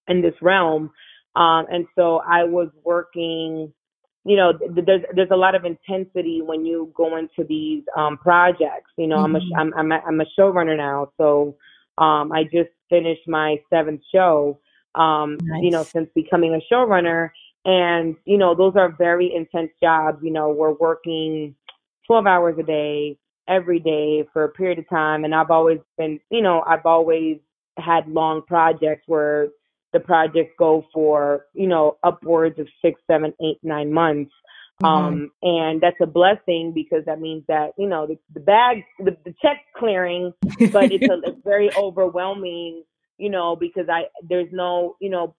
[0.08, 0.90] in this realm,
[1.36, 3.72] um, and so I was working.
[4.24, 8.18] You know, th- there's there's a lot of intensity when you go into these um,
[8.18, 8.92] projects.
[8.96, 9.36] You know, mm-hmm.
[9.56, 11.56] I'm a I'm I'm a, I'm a showrunner now, so
[11.98, 14.60] um, I just finished my seventh show.
[14.94, 15.62] Um, nice.
[15.62, 17.30] You know, since becoming a showrunner,
[17.64, 20.18] and, you know, those are very intense jobs.
[20.22, 21.54] You know, we're working
[22.06, 23.18] 12 hours a day,
[23.48, 25.24] every day for a period of time.
[25.24, 27.38] And I've always been, you know, I've always
[27.78, 29.48] had long projects where
[29.92, 34.32] the project go for, you know, upwards of six, seven, eight, nine months.
[34.82, 34.86] Mm-hmm.
[34.86, 39.16] Um, and that's a blessing because that means that, you know, the, the bag, the,
[39.24, 40.32] the check clearing,
[40.72, 42.82] but it's, a, it's very overwhelming,
[43.18, 45.34] you know, because I, there's no, you know,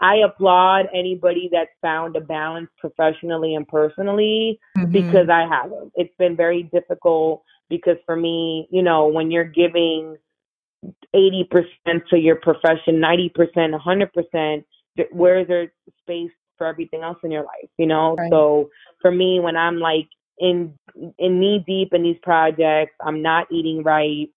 [0.00, 4.92] I applaud anybody that's found a balance professionally and personally mm-hmm.
[4.92, 5.92] because I haven't.
[5.96, 10.16] It's been very difficult because for me, you know, when you're giving
[11.14, 11.44] 80%
[12.10, 14.64] to your profession, 90%, 100%,
[15.12, 18.14] where is there space for everything else in your life, you know?
[18.16, 18.30] Right.
[18.30, 18.70] So
[19.00, 20.08] for me, when I'm like
[20.38, 20.74] in,
[21.18, 24.28] in knee deep in these projects, I'm not eating right.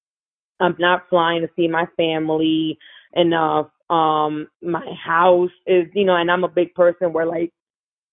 [0.59, 2.77] I'm not flying to see my family
[3.13, 7.51] enough um my house is you know and i'm a big person where like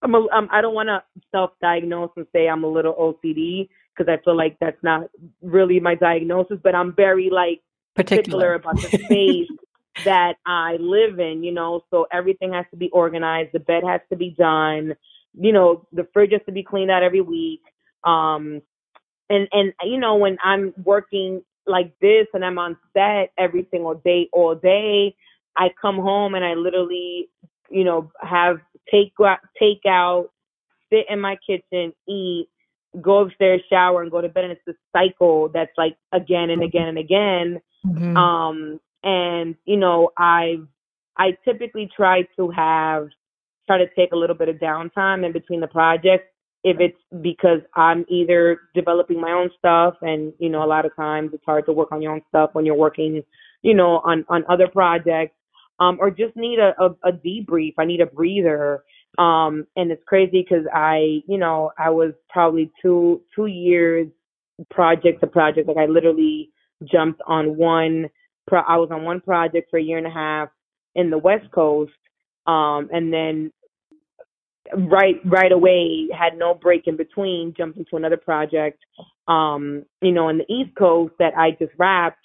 [0.03, 1.01] i'm a um, i don't want to
[1.31, 5.03] self diagnose and say i'm a little ocd because i feel like that's not
[5.41, 7.61] really my diagnosis but i'm very like
[7.99, 9.49] particular, particular about the space
[10.05, 14.01] that i live in you know so everything has to be organized the bed has
[14.11, 14.95] to be done
[15.35, 17.63] you know the fridge has to be cleaned out every week.
[18.05, 18.63] Um
[19.29, 23.95] and and you know when i'm working like this and i'm on set every single
[23.97, 25.15] day all day
[25.59, 27.29] I come home and I literally,
[27.69, 29.13] you know, have take
[29.61, 30.31] take out,
[30.91, 32.49] sit in my kitchen, eat,
[33.01, 34.45] go upstairs, shower, and go to bed.
[34.45, 37.61] And it's a cycle that's like again and again and again.
[37.87, 38.17] Mm-hmm.
[38.17, 40.57] Um, and you know, I
[41.17, 43.09] I typically try to have
[43.67, 46.25] try to take a little bit of downtime in between the projects
[46.65, 50.97] if it's because I'm either developing my own stuff and you know a lot of
[50.97, 53.23] times it's hard to work on your own stuff when you're working
[53.63, 55.35] you know on on other projects
[55.81, 57.75] um, or just need a, a, a debrief.
[57.79, 58.85] I need a breather.
[59.17, 64.09] Um, and it's crazy because I, you know, I was probably two two years
[64.71, 65.69] project to project.
[65.69, 66.51] Like I literally
[66.85, 68.09] jumped on one.
[68.47, 70.49] Pro- I was on one project for a year and a half
[70.95, 71.93] in the West Coast,
[72.47, 73.53] um, and then
[74.91, 77.55] right right away had no break in between.
[77.57, 78.79] Jumped into another project,
[79.27, 82.19] um, you know, in the East Coast that I just wrapped.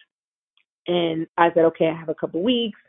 [0.88, 2.80] And I said, okay, I have a couple weeks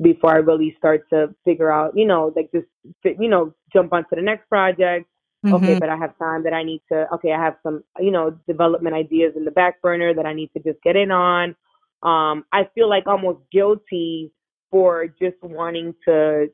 [0.00, 2.66] before I really start to figure out, you know, like just,
[3.04, 5.06] you know, jump onto the next project.
[5.44, 5.54] Mm-hmm.
[5.54, 8.38] Okay, but I have time that I need to, okay, I have some, you know,
[8.46, 11.56] development ideas in the back burner that I need to just get in on.
[12.02, 14.32] Um, I feel like almost guilty
[14.70, 16.48] for just wanting to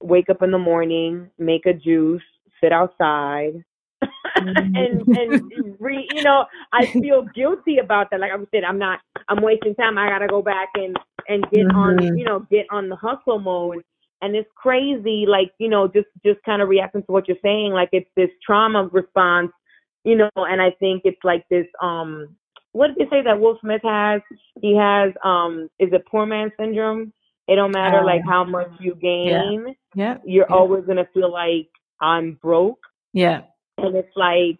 [0.00, 2.22] wake up in the morning, make a juice,
[2.62, 3.62] sit outside,
[4.36, 8.20] and and re, you know, I feel guilty about that.
[8.20, 9.00] Like I said, I'm not.
[9.28, 9.96] I'm wasting time.
[9.98, 10.96] I gotta go back and
[11.28, 11.76] and get mm-hmm.
[11.76, 13.82] on, you know, get on the hustle mode.
[14.22, 17.72] And it's crazy, like, you know, just just kind of reacting to what you're saying,
[17.72, 19.52] like it's this trauma response,
[20.04, 22.36] you know, and I think it's like this um
[22.72, 24.22] what did they say that Will Smith has?
[24.60, 27.12] He has um is it poor man syndrome?
[27.46, 29.76] It don't matter uh, like how much you gain.
[29.94, 30.14] Yeah.
[30.14, 30.56] yeah you're yeah.
[30.56, 31.68] always gonna feel like
[32.00, 32.80] I'm broke.
[33.12, 33.42] Yeah.
[33.78, 34.58] And it's like,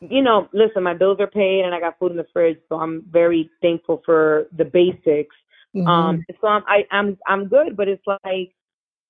[0.00, 2.76] you know, listen, my bills are paid and I got food in the fridge, so
[2.76, 5.34] I'm very thankful for the basics.
[5.74, 5.86] Mm-hmm.
[5.86, 8.52] Um, so I'm I, I'm I'm good, but it's like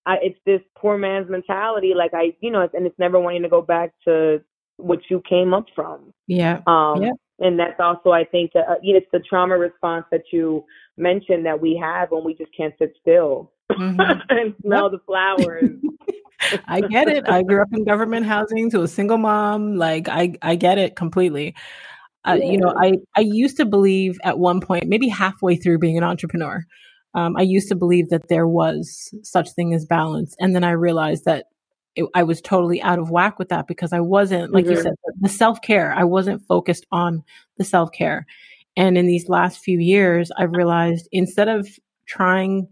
[0.07, 1.92] I, it's this poor man's mentality.
[1.94, 4.40] Like I, you know, and it's never wanting to go back to
[4.76, 6.12] what you came up from.
[6.28, 6.61] Yeah.
[6.66, 7.12] Um, yeah.
[7.38, 10.64] And that's also, I think, uh, it's the trauma response that you
[10.96, 14.00] mentioned that we have when we just can't sit still mm-hmm.
[14.30, 15.70] and smell the flowers.
[16.68, 17.28] I get it.
[17.28, 19.76] I grew up in government housing to a single mom.
[19.76, 21.54] Like I, I get it completely.
[22.27, 25.97] Uh, you know, I, I used to believe at one point, maybe halfway through being
[25.97, 26.64] an entrepreneur,
[27.14, 30.35] um, I used to believe that there was such thing as balance.
[30.39, 31.47] And then I realized that
[31.95, 34.74] it, I was totally out of whack with that because I wasn't, like mm-hmm.
[34.74, 35.95] you said, the self care.
[35.95, 37.22] I wasn't focused on
[37.57, 38.27] the self care.
[38.77, 41.66] And in these last few years, I've realized instead of
[42.07, 42.68] trying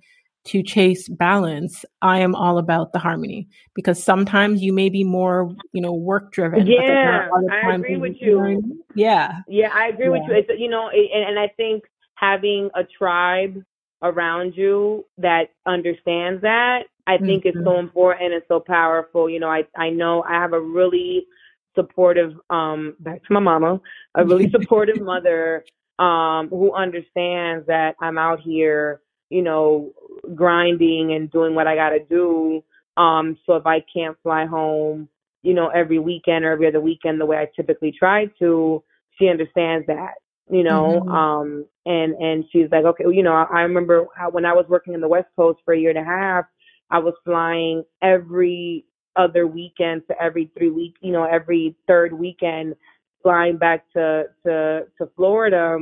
[0.46, 5.54] to chase balance, I am all about the harmony because sometimes you may be more,
[5.72, 6.66] you know, work driven.
[6.66, 8.84] Yeah, I agree with you.
[8.94, 10.10] Yeah, yeah, I agree yeah.
[10.10, 10.34] with you.
[10.34, 11.84] It's you know, and, and I think
[12.14, 13.62] having a tribe
[14.02, 17.58] around you that understands that I think mm-hmm.
[17.58, 17.80] it's so mm-hmm.
[17.80, 19.28] important and so powerful.
[19.28, 21.26] You know, I I know I have a really
[21.74, 23.80] supportive um back to my mama,
[24.14, 25.64] a really supportive mother
[25.98, 29.92] um who understands that I'm out here, you know,
[30.34, 32.62] grinding and doing what I got to do.
[32.96, 35.08] Um so if I can't fly home,
[35.42, 38.82] you know, every weekend or every other weekend the way I typically try to,
[39.18, 40.14] she understands that
[40.50, 41.08] you know mm-hmm.
[41.08, 44.52] um and and she's like okay well, you know I, I remember how, when i
[44.52, 46.44] was working in the west coast for a year and a half
[46.90, 48.84] i was flying every
[49.16, 52.74] other weekend to every three week you know every third weekend
[53.22, 55.78] flying back to to to florida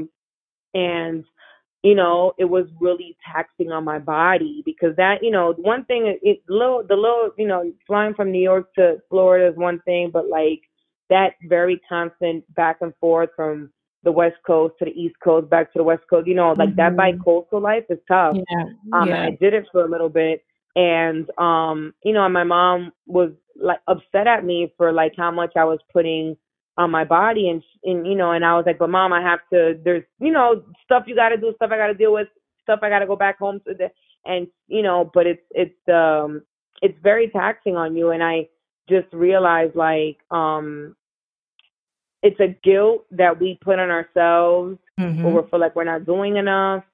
[0.74, 1.24] and
[1.82, 6.16] you know it was really taxing on my body because that you know one thing
[6.22, 10.10] it little the little you know flying from new york to florida is one thing
[10.12, 10.60] but like
[11.10, 13.70] that very constant back and forth from
[14.04, 16.26] the West Coast to the East Coast, back to the West Coast.
[16.26, 16.76] You know, like mm-hmm.
[16.76, 18.36] that bi-coastal life is tough.
[18.50, 18.64] Yeah.
[18.92, 19.24] Um, yeah.
[19.24, 23.30] I did it for a little bit, and um, you know, my mom was
[23.60, 26.36] like upset at me for like how much I was putting
[26.76, 29.40] on my body, and and you know, and I was like, but mom, I have
[29.52, 29.78] to.
[29.84, 32.28] There's you know stuff you got to do, stuff I got to deal with,
[32.62, 33.90] stuff I got to go back home to, the,
[34.24, 36.42] and you know, but it's it's um
[36.80, 38.48] it's very taxing on you, and I
[38.88, 40.96] just realized like um
[42.22, 45.24] it's a guilt that we put on ourselves mm-hmm.
[45.24, 46.84] or we feel like we're not doing enough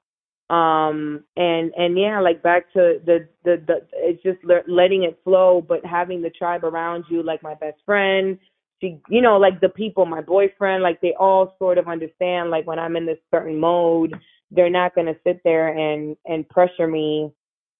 [0.50, 5.18] um and and yeah like back to the the, the it's just le- letting it
[5.22, 8.38] flow but having the tribe around you like my best friend
[8.80, 12.66] she you know like the people my boyfriend like they all sort of understand like
[12.66, 14.14] when i'm in this certain mode
[14.50, 17.32] they're not going to sit there and and pressure me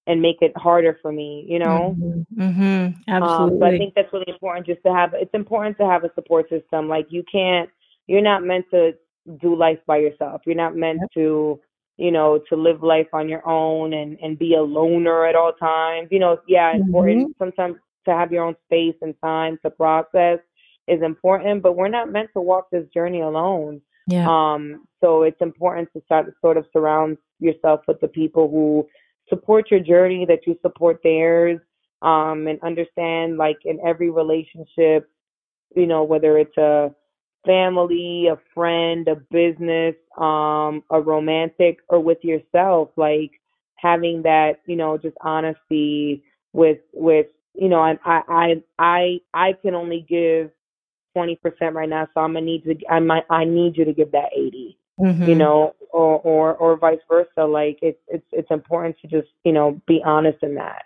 [0.09, 1.95] and make it harder for me, you know?
[1.97, 2.41] Mm-hmm.
[2.41, 3.11] Mm-hmm.
[3.11, 3.53] Absolutely.
[3.53, 6.11] Um, so I think that's really important just to have, it's important to have a
[6.15, 6.89] support system.
[6.89, 7.69] Like you can't,
[8.07, 8.93] you're not meant to
[9.39, 10.41] do life by yourself.
[10.47, 11.11] You're not meant yep.
[11.13, 11.59] to,
[11.97, 15.53] you know, to live life on your own and, and be a loner at all
[15.53, 16.07] times.
[16.09, 16.87] You know, yeah, mm-hmm.
[16.87, 17.75] important sometimes
[18.05, 20.39] to have your own space and time to process
[20.89, 23.81] is important, but we're not meant to walk this journey alone.
[24.07, 24.27] Yeah.
[24.27, 28.87] Um, so it's important to start sort of surround yourself with the people who
[29.29, 31.59] support your journey, that you support theirs,
[32.01, 35.09] um, and understand like in every relationship,
[35.75, 36.93] you know, whether it's a
[37.45, 43.31] family, a friend, a business, um, a romantic, or with yourself, like
[43.75, 46.23] having that, you know, just honesty
[46.53, 50.51] with with you know, I I I I can only give
[51.13, 53.93] twenty percent right now, so I'm gonna need to I might I need you to
[53.93, 55.23] give that eighty mm-hmm.
[55.23, 57.45] you know, or, or or vice versa.
[57.45, 60.83] Like it's it's it's important to just you know be honest in that.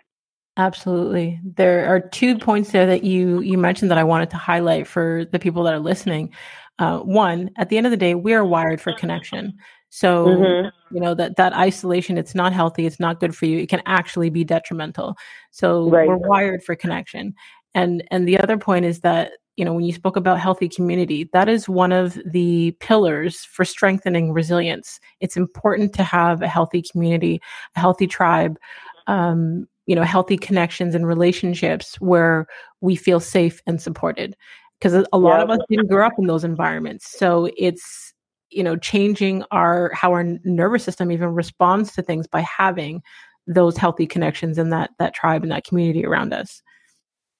[0.56, 1.40] Absolutely.
[1.42, 5.24] There are two points there that you you mentioned that I wanted to highlight for
[5.30, 6.32] the people that are listening.
[6.78, 9.54] Uh, one, at the end of the day, we are wired for connection.
[9.90, 10.94] So mm-hmm.
[10.94, 12.86] you know that that isolation, it's not healthy.
[12.86, 13.58] It's not good for you.
[13.58, 15.16] It can actually be detrimental.
[15.50, 16.08] So right.
[16.08, 17.34] we're wired for connection.
[17.74, 21.28] And and the other point is that you know, when you spoke about healthy community,
[21.32, 24.98] that is one of the pillars for strengthening resilience.
[25.20, 27.40] It's important to have a healthy community,
[27.76, 28.58] a healthy tribe,
[29.06, 32.46] um, you know, healthy connections and relationships where
[32.80, 34.36] we feel safe and supported.
[34.80, 35.42] Because a lot yeah.
[35.44, 37.08] of us didn't grow up in those environments.
[37.16, 38.12] So it's,
[38.50, 43.02] you know, changing our how our nervous system even responds to things by having
[43.46, 46.62] those healthy connections and that that tribe and that community around us.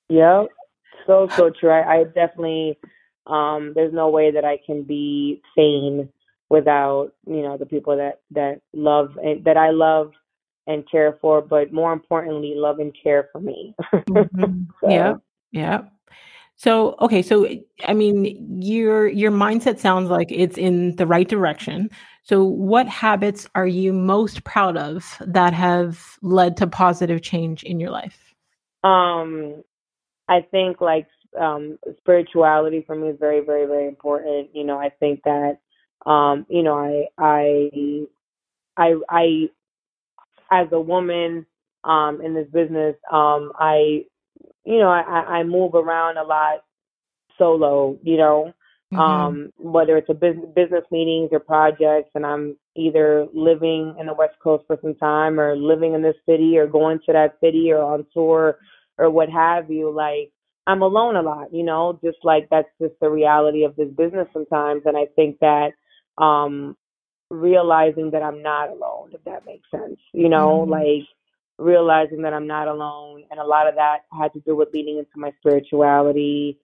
[0.08, 0.44] Yeah,
[1.06, 1.70] so so true.
[1.70, 2.78] I, I definitely
[3.26, 6.08] um there's no way that I can be sane
[6.50, 10.12] without you know the people that that love and that I love
[10.66, 13.74] and care for, but more importantly, love and care for me.
[13.92, 14.62] mm-hmm.
[14.80, 14.88] so.
[14.88, 15.14] Yeah,
[15.52, 15.80] yeah.
[16.56, 17.48] So okay, so
[17.86, 21.90] I mean, your your mindset sounds like it's in the right direction.
[22.22, 27.80] So, what habits are you most proud of that have led to positive change in
[27.80, 28.34] your life?
[28.84, 29.62] Um,
[30.28, 31.06] I think like
[31.38, 34.50] um spirituality for me is very, very, very important.
[34.54, 35.58] You know, I think that
[36.06, 38.06] um, you know, I I
[38.76, 39.48] I I
[40.50, 41.46] as a woman
[41.84, 44.04] um in this business, um, I
[44.64, 46.64] you know, I, I move around a lot
[47.38, 48.52] solo, you know.
[48.92, 49.00] Mm-hmm.
[49.00, 54.14] Um, whether it's a business business meetings or projects and I'm either living in the
[54.14, 57.72] West Coast for some time or living in this city or going to that city
[57.72, 58.58] or on tour
[58.98, 60.30] or what have you, like
[60.66, 64.28] I'm alone a lot, you know, just like that's just the reality of this business
[64.32, 64.82] sometimes.
[64.86, 65.72] And I think that
[66.18, 66.76] um
[67.30, 70.70] realizing that I'm not alone, if that makes sense, you know, mm-hmm.
[70.70, 71.08] like
[71.58, 73.24] realizing that I'm not alone.
[73.30, 76.58] And a lot of that had to do with leaning into my spirituality,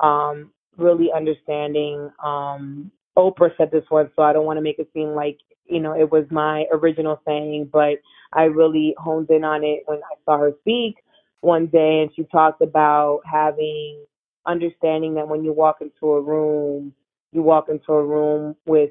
[0.00, 4.88] um, really understanding um Oprah said this once, so I don't want to make it
[4.92, 8.00] seem like, you know, it was my original saying, but
[8.32, 10.96] I really honed in on it when I saw her speak
[11.44, 14.04] one day and she talked about having
[14.46, 16.92] understanding that when you walk into a room,
[17.32, 18.90] you walk into a room with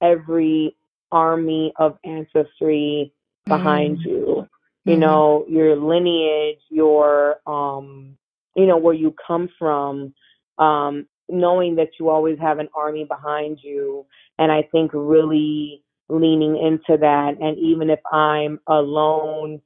[0.00, 0.76] every
[1.12, 3.12] army of ancestry
[3.46, 4.08] behind mm-hmm.
[4.08, 4.48] you.
[4.84, 5.00] You mm-hmm.
[5.00, 8.16] know, your lineage, your um
[8.56, 10.14] you know, where you come from,
[10.58, 14.06] um, knowing that you always have an army behind you.
[14.38, 17.36] And I think really leaning into that.
[17.40, 19.60] And even if I'm alone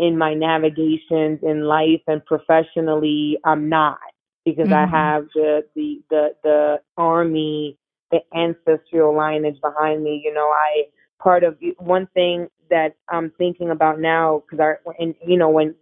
[0.00, 3.98] in my navigations in life and professionally, I'm not
[4.46, 4.94] because mm-hmm.
[4.94, 7.76] I have the, the, the, the army,
[8.10, 10.22] the ancestral lineage behind me.
[10.24, 10.84] You know, I,
[11.22, 15.74] part of one thing that I'm thinking about now, because I, and you know, when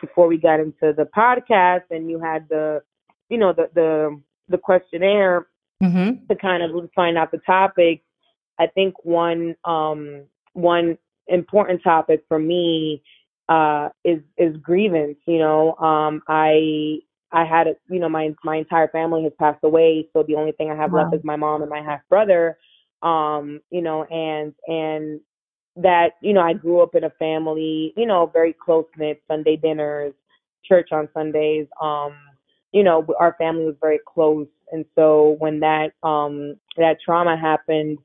[0.00, 2.82] before we got into the podcast and you had the,
[3.30, 5.46] you know, the the the questionnaire
[5.82, 6.26] mm-hmm.
[6.28, 8.02] to kind of find out the topic.
[8.58, 10.98] I think one um one
[11.28, 13.02] important topic for me
[13.48, 15.18] uh is is grievance.
[15.26, 16.98] You know, um I
[17.32, 20.70] I had you know my my entire family has passed away, so the only thing
[20.70, 21.04] I have wow.
[21.04, 22.58] left is my mom and my half brother.
[23.02, 25.20] Um, you know, and and
[25.76, 29.56] that you know I grew up in a family, you know, very close knit, Sunday
[29.56, 30.14] dinners,
[30.64, 31.66] church on Sundays.
[31.80, 32.14] Um,
[32.72, 37.98] you know, our family was very close, and so when that um that trauma happened,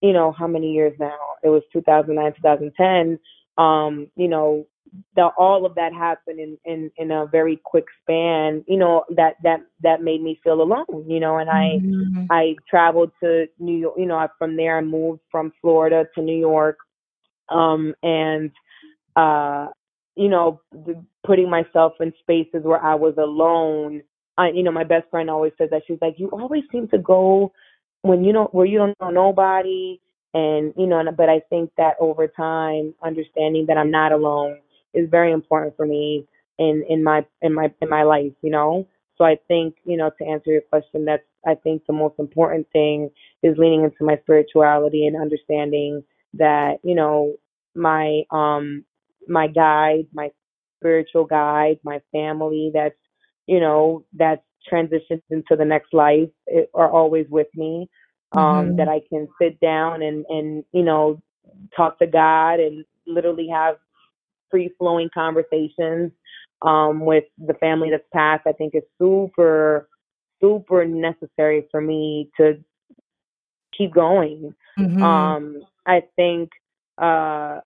[0.00, 1.18] you know, how many years now?
[1.42, 3.18] It was 2009, 2010.
[3.58, 4.66] Um, you know,
[5.14, 8.64] the, all of that happened in, in in a very quick span.
[8.66, 11.04] You know, that that that made me feel alone.
[11.08, 12.24] You know, and I mm-hmm.
[12.30, 13.94] I traveled to New York.
[13.98, 16.78] You know, from there I moved from Florida to New York
[17.48, 18.50] um, and
[19.14, 19.68] uh,
[20.14, 20.60] you know,
[21.26, 24.02] putting myself in spaces where I was alone.
[24.38, 26.98] I, you know, my best friend always says that she's like, you always seem to
[26.98, 27.52] go
[28.02, 30.00] when you don't where you don't know nobody,
[30.34, 34.58] and you know, but I think that over time, understanding that I'm not alone
[34.94, 36.26] is very important for me
[36.58, 38.32] in in my in my in my life.
[38.42, 41.92] You know, so I think you know to answer your question, that's I think the
[41.92, 43.10] most important thing
[43.42, 46.02] is leaning into my spirituality and understanding
[46.34, 47.34] that you know
[47.74, 48.84] my um
[49.28, 50.30] my guide, my
[50.78, 52.94] spiritual guide, my family that's
[53.46, 57.88] you know that's transitioned into the next life it, are always with me.
[58.32, 58.76] Um, mm-hmm.
[58.76, 61.22] That I can sit down and and you know
[61.76, 63.76] talk to God and literally have
[64.50, 66.12] free flowing conversations
[66.62, 68.46] um, with the family that's passed.
[68.46, 69.88] I think is super
[70.40, 72.62] super necessary for me to
[73.76, 74.54] keep going.
[74.78, 75.02] Mm-hmm.
[75.02, 76.50] Um, I think
[76.98, 77.60] uh,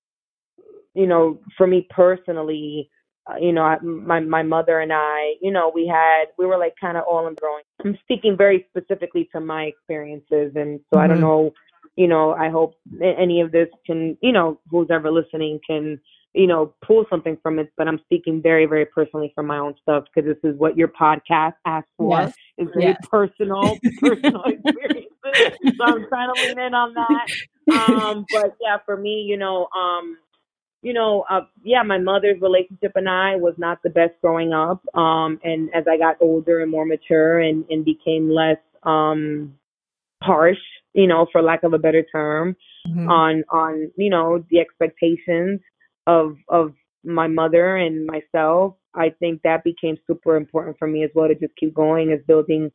[0.95, 2.91] you know, for me personally,
[3.31, 6.59] uh, you know, I, my my mother and I, you know, we had we were
[6.59, 7.63] like kind of all in growing.
[7.85, 10.99] I'm speaking very specifically to my experiences, and so mm-hmm.
[10.99, 11.27] I don't mm-hmm.
[11.27, 11.53] know,
[11.97, 16.01] you know, I hope any of this can, you know, who's ever listening can,
[16.35, 17.73] you know, pull something from it.
[17.77, 20.89] But I'm speaking very very personally from my own stuff because this is what your
[20.89, 22.21] podcast asks for.
[22.21, 22.35] Yes.
[22.59, 23.07] Is very yes.
[23.11, 25.77] personal personal experiences.
[25.77, 27.27] so I'm trying to lean in on that.
[27.73, 30.17] Um, but yeah, for me, you know, um,
[30.83, 34.83] you know, uh, yeah, my mother's relationship and I was not the best growing up.
[34.95, 39.55] Um, and as I got older and more mature and, and became less, um,
[40.23, 40.59] harsh,
[40.95, 42.57] you know, for lack of a better term,
[42.89, 43.09] mm-hmm.
[43.11, 45.61] on, on, you know, the expectations
[46.07, 46.73] of, of
[47.05, 51.35] my mother and myself, I think that became super important for me as well to
[51.35, 52.71] just keep going as building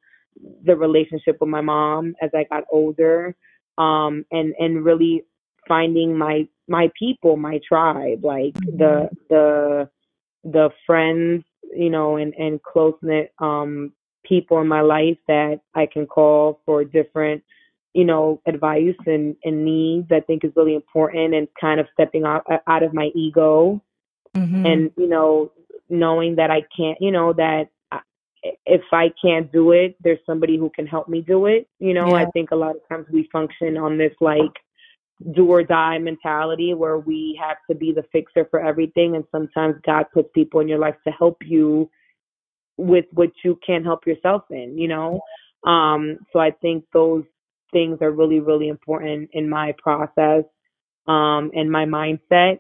[0.64, 3.36] the relationship with my mom as I got older.
[3.78, 5.26] Um, and, and really
[5.68, 8.78] finding my my people, my tribe, like mm-hmm.
[8.78, 9.90] the the
[10.44, 11.44] the friends,
[11.76, 13.92] you know, and and close knit um
[14.24, 17.44] people in my life that I can call for different,
[17.96, 20.12] you know, advice and and needs.
[20.12, 23.82] I think is really important, and kind of stepping out out of my ego,
[24.36, 24.66] mm-hmm.
[24.66, 25.52] and you know,
[25.90, 27.70] knowing that I can't, you know, that
[28.66, 31.68] if I can't do it, there's somebody who can help me do it.
[31.80, 32.24] You know, yeah.
[32.24, 34.54] I think a lot of times we function on this like
[35.34, 39.76] do or die mentality where we have to be the fixer for everything and sometimes
[39.86, 41.90] God puts people in your life to help you
[42.78, 45.22] with what you can't help yourself in, you know?
[45.66, 47.24] Um so I think those
[47.72, 50.44] things are really really important in my process
[51.08, 52.60] um and my mindset,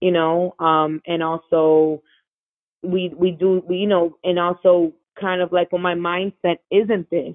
[0.00, 2.02] you know, um and also
[2.82, 7.08] we we do we you know and also kind of like well, my mindset isn't
[7.10, 7.34] this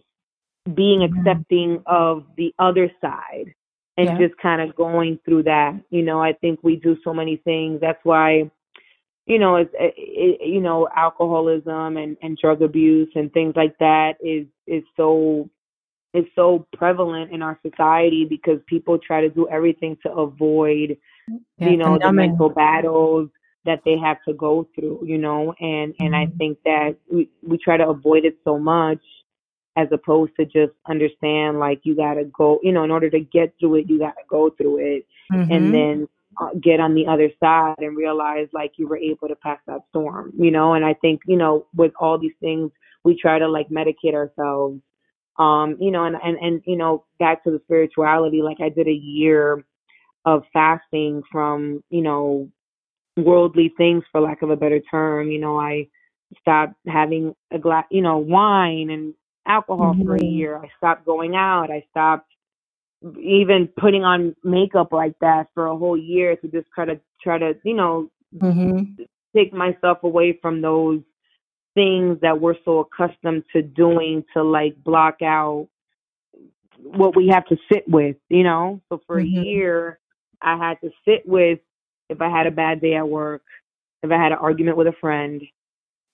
[0.74, 1.20] being mm-hmm.
[1.20, 3.54] accepting of the other side
[3.98, 4.18] and yeah.
[4.28, 5.80] just kind of going through that.
[5.90, 7.82] You know, I think we do so many things.
[7.82, 8.50] That's why,
[9.26, 13.78] you know, it's it, it, you know, alcoholism and and drug abuse and things like
[13.80, 15.50] that is is so
[16.14, 20.98] is so prevalent in our society because people try to do everything to avoid,
[21.58, 23.30] yeah, you know, the mental battles,
[23.66, 26.38] that they have to go through, you know, and and I mm-hmm.
[26.38, 29.02] think that we we try to avoid it so much
[29.76, 33.20] as opposed to just understand like you got to go, you know, in order to
[33.20, 35.52] get through it, you got to go through it mm-hmm.
[35.52, 36.08] and then
[36.40, 39.82] uh, get on the other side and realize like you were able to pass that
[39.90, 42.72] storm, you know, and I think, you know, with all these things,
[43.04, 44.82] we try to like medicate ourselves.
[45.40, 48.88] Um, you know, and, and, and, you know, back to the spirituality, like I did
[48.88, 49.64] a year
[50.26, 52.52] of fasting from, you know,
[53.16, 55.32] worldly things for lack of a better term.
[55.32, 55.88] You know, I
[56.42, 59.14] stopped having a glass, you know, wine and
[59.48, 60.06] alcohol mm-hmm.
[60.06, 60.36] for a mm-hmm.
[60.38, 60.58] year.
[60.58, 61.72] I stopped going out.
[61.72, 62.30] I stopped
[63.18, 67.38] even putting on makeup like that for a whole year to just try to try
[67.38, 69.04] to, you know, mm-hmm.
[69.34, 71.00] take myself away from those
[71.80, 75.70] things that we're so accustomed to doing to like block out
[76.78, 78.82] what we have to sit with, you know?
[78.90, 79.40] So for mm-hmm.
[79.40, 80.00] a year
[80.42, 81.60] I had to sit with
[82.10, 83.44] if I had a bad day at work,
[84.04, 85.42] if I had an argument with a friend,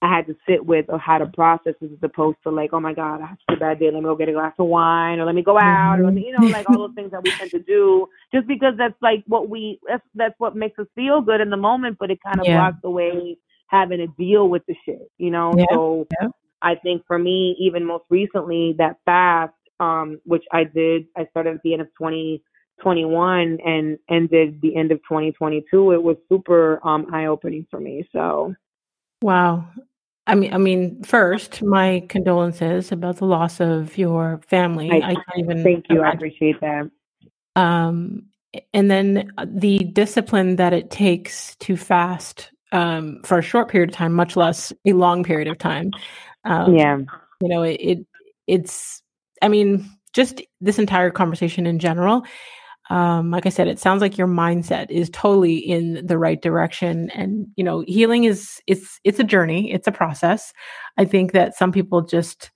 [0.03, 2.93] I had to sit with or how to process as opposed to like, oh my
[2.93, 5.25] God, I had a bad day, let me go get a glass of wine or
[5.25, 7.31] let me go out or let me, you know, like all those things that we
[7.31, 11.21] tend to do just because that's like what we, that's, that's what makes us feel
[11.21, 12.69] good in the moment, but it kind of yeah.
[12.69, 13.37] blocks away
[13.75, 15.53] having to deal with the shit, you know?
[15.57, 15.65] Yeah.
[15.71, 16.27] So yeah.
[16.61, 21.55] I think for me, even most recently, that fast, um, which I did, I started
[21.55, 27.07] at the end of 2021 and ended the end of 2022 it was super um
[27.13, 28.53] eye opening for me so
[29.21, 29.65] wow
[30.27, 35.13] i mean i mean first my condolences about the loss of your family i, I
[35.13, 36.11] can't even thank you imagine.
[36.11, 36.91] i appreciate that
[37.55, 38.25] um
[38.73, 43.95] and then the discipline that it takes to fast um for a short period of
[43.95, 45.91] time much less a long period of time
[46.45, 46.97] um, yeah
[47.41, 47.99] you know it, it
[48.47, 49.01] it's
[49.41, 52.25] i mean just this entire conversation in general
[52.89, 57.09] um, like I said, it sounds like your mindset is totally in the right direction.
[57.11, 59.71] And, you know, healing is, it's, it's a journey.
[59.71, 60.53] It's a process.
[60.97, 62.51] I think that some people just,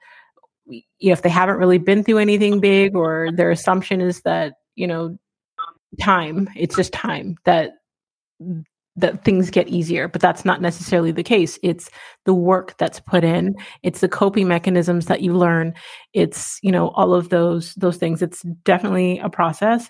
[0.67, 4.53] you know, if they haven't really been through anything big or their assumption is that,
[4.75, 5.17] you know,
[5.99, 7.71] time, it's just time that,
[8.95, 11.57] that things get easier, but that's not necessarily the case.
[11.63, 11.89] It's
[12.25, 13.55] the work that's put in.
[13.81, 15.73] It's the coping mechanisms that you learn.
[16.13, 18.21] It's, you know, all of those, those things.
[18.21, 19.89] It's definitely a process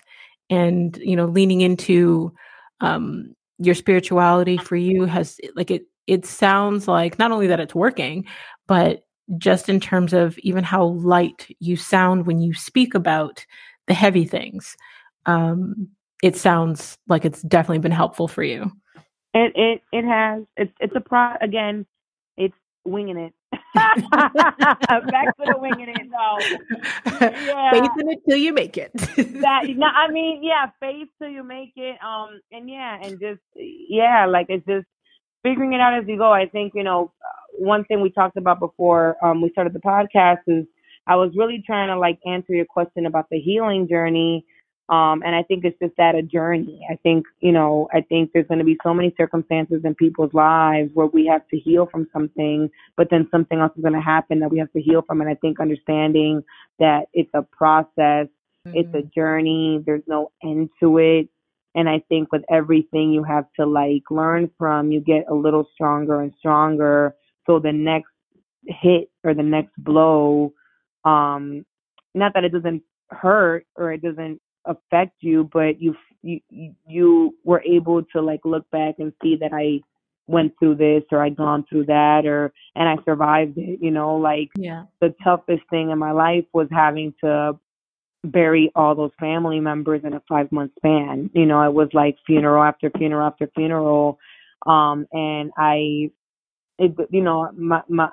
[0.50, 2.34] and you know leaning into
[2.80, 7.74] um, your spirituality for you has like it it sounds like not only that it's
[7.74, 8.26] working
[8.66, 9.04] but
[9.38, 13.46] just in terms of even how light you sound when you speak about
[13.86, 14.76] the heavy things
[15.26, 15.88] um,
[16.22, 18.70] it sounds like it's definitely been helpful for you
[19.34, 21.86] it it it has it's it's a pro again
[22.36, 22.54] it's
[22.84, 23.32] winging it
[23.74, 26.06] Back to the winging it.
[26.08, 26.38] No.
[27.20, 27.70] Yeah.
[27.70, 28.92] Faith in it till you make it.
[28.94, 31.96] that no, I mean, yeah, faith till you make it.
[32.02, 34.86] Um, and yeah, and just yeah, like it's just
[35.42, 36.32] figuring it out as you go.
[36.32, 37.12] I think you know,
[37.58, 40.66] one thing we talked about before um we started the podcast is
[41.06, 44.44] I was really trying to like answer your question about the healing journey
[44.90, 46.84] um, and I think it's just that a journey.
[46.90, 50.34] I think, you know, I think there's going to be so many circumstances in people's
[50.34, 54.00] lives where we have to heal from something, but then something else is going to
[54.00, 55.20] happen that we have to heal from.
[55.20, 56.42] And I think understanding
[56.80, 58.26] that it's a process,
[58.66, 58.72] mm-hmm.
[58.74, 59.08] it's a mm-hmm.
[59.14, 61.28] journey, there's no end to it.
[61.76, 65.68] And I think with everything you have to like learn from, you get a little
[65.72, 67.14] stronger and stronger.
[67.46, 68.10] So the next
[68.66, 70.52] hit or the next blow,
[71.04, 71.64] um,
[72.12, 76.40] not that it doesn't hurt or it doesn't affect you, but you you
[76.86, 79.80] you were able to like look back and see that I
[80.26, 84.16] went through this or I'd gone through that or and I survived it, you know,
[84.16, 84.84] like yeah.
[85.00, 87.58] the toughest thing in my life was having to
[88.22, 91.30] bury all those family members in a 5 month span.
[91.34, 94.18] You know, it was like funeral after funeral after funeral
[94.66, 96.10] um and I
[96.78, 98.10] it you know my my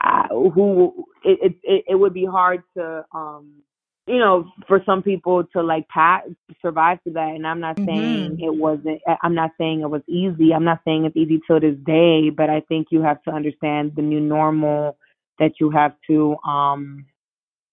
[0.00, 3.62] I, who it, it it would be hard to um
[4.06, 6.22] you know, for some people to like pass,
[6.62, 7.34] survive through that.
[7.34, 7.86] And I'm not mm-hmm.
[7.86, 10.54] saying it wasn't, I'm not saying it was easy.
[10.54, 13.92] I'm not saying it's easy till this day, but I think you have to understand
[13.96, 14.96] the new normal
[15.38, 17.06] that you have to, um,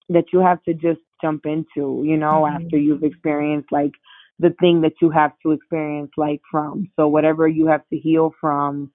[0.09, 2.65] that you have to just jump into, you know, mm-hmm.
[2.65, 3.91] after you've experienced like
[4.39, 6.89] the thing that you have to experience like from.
[6.95, 8.91] So whatever you have to heal from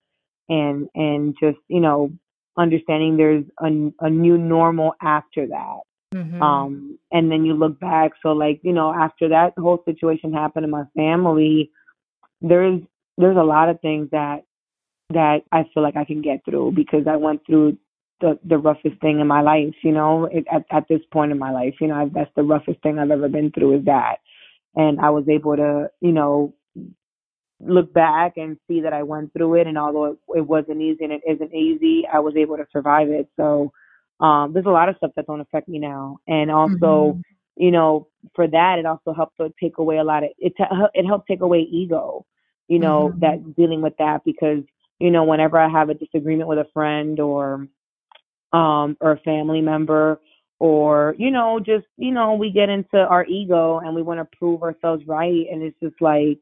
[0.49, 2.11] and, and just, you know,
[2.57, 3.67] understanding there's a,
[4.05, 5.79] a new normal after that
[6.15, 6.43] Mm-hmm.
[6.43, 8.13] Um, and then you look back.
[8.23, 11.71] So like, you know, after that whole situation happened in my family,
[12.41, 12.81] there's
[13.17, 14.45] there's a lot of things that
[15.11, 17.79] that I feel like I can get through because I went through
[18.21, 19.75] the the roughest thing in my life.
[19.83, 22.43] You know, it, at at this point in my life, you know, I, that's the
[22.43, 24.17] roughest thing I've ever been through is that,
[24.75, 26.55] and I was able to, you know,
[27.61, 31.05] look back and see that I went through it, and although it, it wasn't easy
[31.05, 33.29] and it isn't easy, I was able to survive it.
[33.37, 33.73] So
[34.21, 37.21] um, there's a lot of stuff that don't affect me now, and also, mm-hmm.
[37.57, 40.55] you know, for that, it also helped to take away a lot of it.
[40.57, 40.65] T-
[40.95, 42.27] it helped take away ego,
[42.67, 43.21] you know, mm-hmm.
[43.21, 44.63] that dealing with that because
[44.99, 47.69] you know, whenever I have a disagreement with a friend or
[48.53, 50.21] um or a family member
[50.59, 54.39] or you know just you know we get into our ego and we want to
[54.39, 56.39] prove ourselves right and it's just like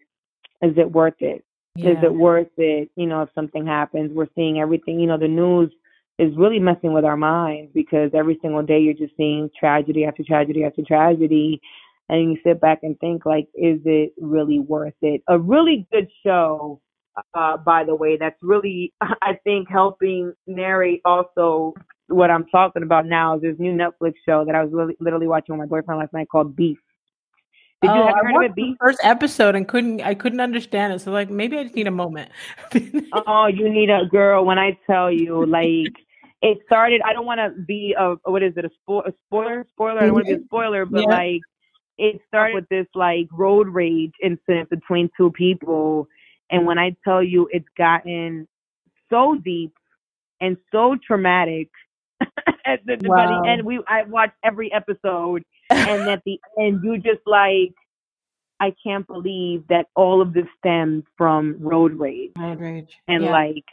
[0.62, 1.44] is it worth it?
[1.74, 1.90] Yeah.
[1.90, 2.90] Is it worth it?
[2.96, 4.98] You know, if something happens, we're seeing everything.
[4.98, 5.70] You know, the news
[6.18, 10.22] is really messing with our minds because every single day you're just seeing tragedy after
[10.24, 11.60] tragedy after tragedy.
[12.08, 15.22] And you sit back and think, like, is it really worth it?
[15.28, 16.80] A really good show,
[17.34, 21.74] uh, by the way, that's really, I think, helping narrate also
[22.08, 25.26] what I'm talking about now is this new Netflix show that I was really, literally
[25.26, 26.78] watching with my boyfriend last night called Beef.
[27.82, 28.54] Did you oh, have I heard of it?
[28.54, 28.76] Beef?
[28.80, 31.00] First episode and couldn't I couldn't understand it.
[31.00, 32.30] So like maybe I just need a moment.
[33.26, 34.44] oh, you need a girl.
[34.46, 35.92] When I tell you, like
[36.42, 37.00] it started.
[37.04, 39.66] I don't want to be a what is it a, spo- a spoiler?
[39.72, 40.00] Spoiler.
[40.00, 40.46] I don't want to be a mm-hmm.
[40.46, 41.16] spoiler, but yeah.
[41.16, 41.40] like
[41.98, 46.08] it started with this like road rage incident between two people,
[46.50, 48.46] and when I tell you, it's gotten
[49.10, 49.72] so deep
[50.40, 51.68] and so traumatic.
[52.64, 53.42] at the, wow.
[53.42, 57.74] end, we I watched every episode and at the end you just like
[58.58, 62.32] I can't believe that all of this stems from road rage.
[62.38, 62.96] Road rage.
[63.06, 63.30] And yeah.
[63.30, 63.64] like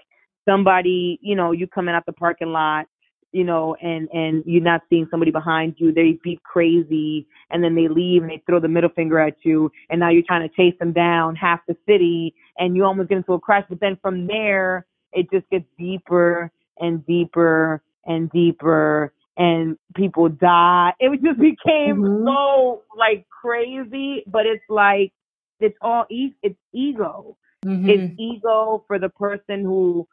[0.47, 2.85] somebody, you know, you coming out the parking lot,
[3.31, 7.75] you know, and and you're not seeing somebody behind you, they be crazy and then
[7.75, 10.55] they leave and they throw the middle finger at you and now you're trying to
[10.55, 13.65] chase them down half the city and you almost get into a crash.
[13.69, 20.93] But then from there it just gets deeper and deeper and deeper and people die.
[20.99, 22.27] It just became mm-hmm.
[22.27, 25.11] so like crazy, but it's like
[25.59, 27.37] it's all e- it's ego.
[27.65, 27.89] Mm-hmm.
[27.89, 30.07] It's ego for the person who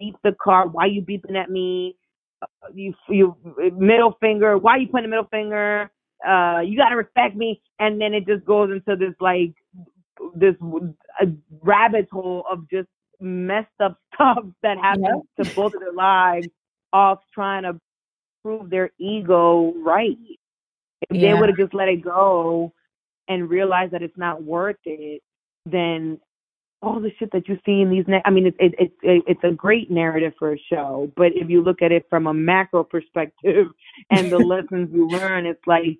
[0.00, 0.68] beeps the car.
[0.68, 1.96] Why you beeping at me?
[2.42, 3.36] Uh, you you
[3.76, 4.58] middle finger.
[4.58, 5.90] Why you putting a middle finger?
[6.26, 7.60] Uh, you gotta respect me.
[7.78, 9.54] And then it just goes into this like
[10.34, 10.54] this
[11.20, 11.26] uh,
[11.62, 12.88] rabbit hole of just
[13.20, 15.46] messed up stuff that happens yep.
[15.46, 16.48] to both of their lives
[16.92, 17.78] off trying to
[18.42, 20.16] prove their ego right.
[21.02, 21.34] If yeah.
[21.34, 22.72] they would have just let it go
[23.28, 25.22] and realized that it's not worth it,
[25.66, 26.20] then
[26.82, 29.24] all the shit that you see in these, na- I mean, it's it, it, it,
[29.26, 32.34] it's a great narrative for a show, but if you look at it from a
[32.34, 33.68] macro perspective
[34.10, 35.98] and the lessons you learn, it's like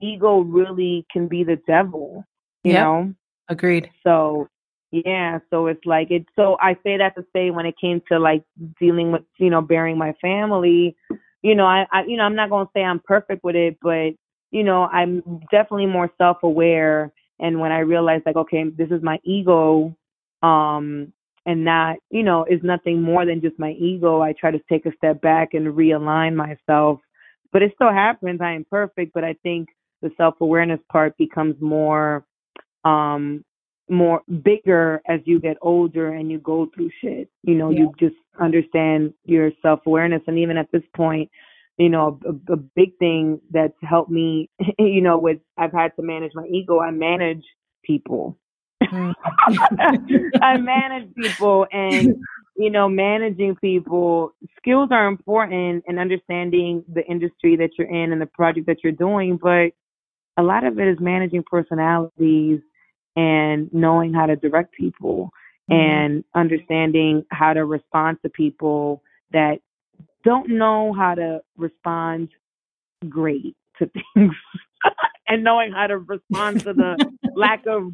[0.00, 2.24] ego really can be the devil,
[2.62, 2.82] you yep.
[2.82, 3.14] know?
[3.48, 3.90] Agreed.
[4.04, 4.48] So
[4.90, 6.26] yeah, so it's like it.
[6.36, 8.42] So I say that to say when it came to like
[8.80, 10.96] dealing with you know bearing my family,
[11.42, 13.78] you know, I, I you know, I'm not going to say I'm perfect with it,
[13.82, 14.10] but
[14.50, 17.12] you know, I'm definitely more self-aware.
[17.38, 19.94] And when I realized, like, okay, this is my ego,
[20.42, 21.12] um,
[21.46, 24.20] and that, you know, is nothing more than just my ego.
[24.20, 27.00] I try to take a step back and realign myself.
[27.52, 28.40] But it still happens.
[28.42, 29.68] I am perfect, but I think
[30.02, 32.26] the self-awareness part becomes more,
[32.84, 33.44] um,
[33.88, 37.30] more bigger as you get older and you go through shit.
[37.42, 37.78] You know, yeah.
[37.78, 40.22] you just understand your self awareness.
[40.26, 41.30] And even at this point,
[41.78, 46.02] you know, a, a, big thing that's helped me, you know, with I've had to
[46.02, 46.80] manage my ego.
[46.80, 47.44] I manage
[47.84, 48.36] people.
[48.90, 49.14] Mm.
[50.42, 52.16] I manage people and
[52.58, 58.20] you know, managing people, skills are important and understanding the industry that you're in and
[58.20, 59.70] the project that you're doing, but
[60.36, 62.60] a lot of it is managing personalities
[63.14, 65.30] and knowing how to direct people
[65.70, 65.80] mm-hmm.
[65.80, 69.58] and understanding how to respond to people that
[70.24, 72.28] don't know how to respond
[73.08, 74.34] great to things
[75.28, 76.96] and knowing how to respond to the
[77.36, 77.92] lack of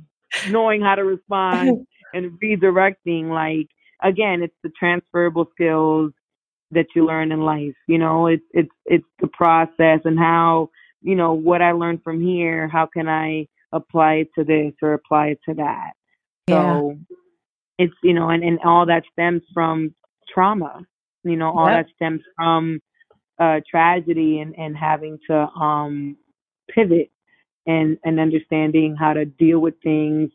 [0.51, 3.68] knowing how to respond and redirecting like
[4.03, 6.12] again it's the transferable skills
[6.70, 10.68] that you learn in life you know it's it's it's the process and how
[11.03, 14.95] you know what i learned from here how can i apply it to this or
[14.95, 15.93] apply it to that.
[16.47, 16.55] Yeah.
[16.62, 16.99] So
[17.78, 19.95] it's, you know, and, and all that stems from
[20.32, 20.80] trauma,
[21.24, 21.87] you know, all yep.
[21.87, 22.80] that stems from
[23.39, 26.16] uh, tragedy and, and having to um,
[26.70, 27.11] pivot
[27.67, 30.31] and, and understanding how to deal with things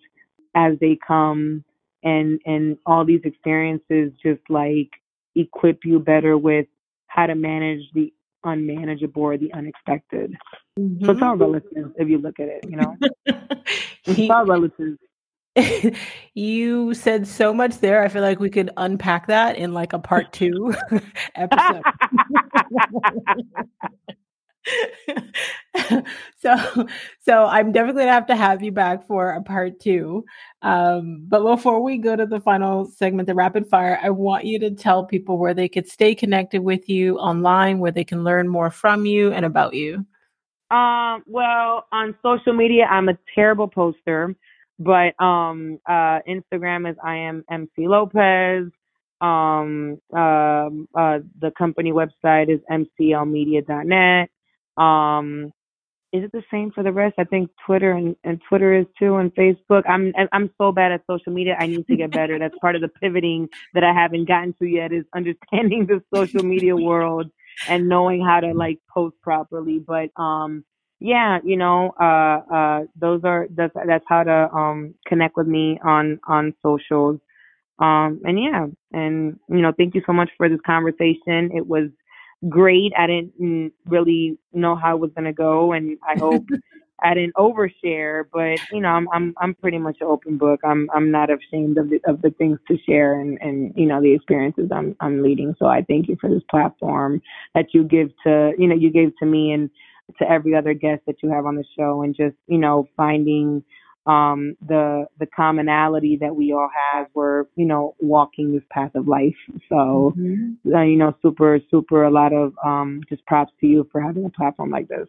[0.56, 1.64] as they come
[2.02, 4.90] and and all these experiences just like
[5.36, 6.66] equip you better with
[7.08, 8.14] how to manage the
[8.44, 10.36] unmanageable or the unexpected.
[10.80, 11.06] Mm-hmm.
[11.06, 12.96] So it's all relative if you look at it, you know?
[14.06, 14.98] it's all relative.
[16.34, 18.04] you said so much there.
[18.04, 20.74] I feel like we could unpack that in like a part two
[21.36, 21.82] episode.
[26.38, 26.56] so
[27.20, 30.24] so i'm definitely gonna have to have you back for a part two.
[30.62, 34.60] Um, but before we go to the final segment the rapid fire i want you
[34.60, 38.48] to tell people where they could stay connected with you online where they can learn
[38.48, 40.06] more from you and about you.
[40.72, 44.36] Um well on social media i'm a terrible poster
[44.78, 48.72] but um uh instagram is i am mc lopez.
[49.22, 54.30] Um, uh, uh, the company website is mclmedia.net.
[54.80, 55.52] Um,
[56.12, 57.16] is it the same for the rest?
[57.20, 59.84] I think Twitter and, and Twitter is too, and Facebook.
[59.88, 61.56] I'm I'm so bad at social media.
[61.60, 62.40] I need to get better.
[62.40, 66.44] That's part of the pivoting that I haven't gotten to yet is understanding the social
[66.44, 67.30] media world
[67.68, 69.80] and knowing how to like post properly.
[69.80, 70.66] But um,
[71.00, 75.80] yeah, you know, uh, uh, those are that's that's how to um connect with me
[75.84, 77.20] on on socials.
[77.80, 81.52] Um, and yeah, and you know, thank you so much for this conversation.
[81.56, 81.90] It was
[82.48, 82.94] great.
[82.98, 86.46] I didn't really know how it was gonna go, and I hope
[87.04, 88.24] I didn't overshare.
[88.32, 90.62] But you know, I'm I'm I'm pretty much an open book.
[90.64, 94.02] I'm I'm not ashamed of the of the things to share and and you know
[94.02, 95.56] the experiences I'm I'm leading.
[95.60, 97.22] So I thank you for this platform
[97.56, 99.70] that you give to you know you gave to me and
[100.20, 103.64] to every other guest that you have on the show, and just you know finding
[104.10, 107.08] um, the the commonality that we all have.
[107.14, 109.36] We're you know walking this path of life.
[109.70, 110.74] So mm-hmm.
[110.74, 114.26] uh, you know, super super a lot of um, just props to you for having
[114.26, 115.08] a platform like this.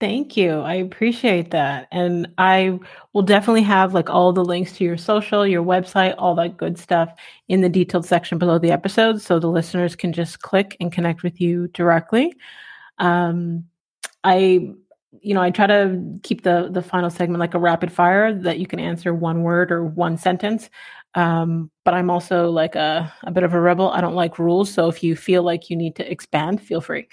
[0.00, 0.60] Thank you.
[0.60, 1.88] I appreciate that.
[1.90, 2.78] And I
[3.12, 6.78] will definitely have like all the links to your social, your website, all that good
[6.78, 7.12] stuff
[7.48, 11.24] in the detailed section below the episode so the listeners can just click and connect
[11.24, 12.32] with you directly.
[12.98, 13.64] Um,
[14.22, 14.72] I
[15.20, 18.58] you know, I try to keep the the final segment like a rapid fire that
[18.58, 20.68] you can answer one word or one sentence.
[21.14, 23.90] Um, but I'm also like a, a bit of a rebel.
[23.90, 24.72] I don't like rules.
[24.72, 27.08] So if you feel like you need to expand, feel free.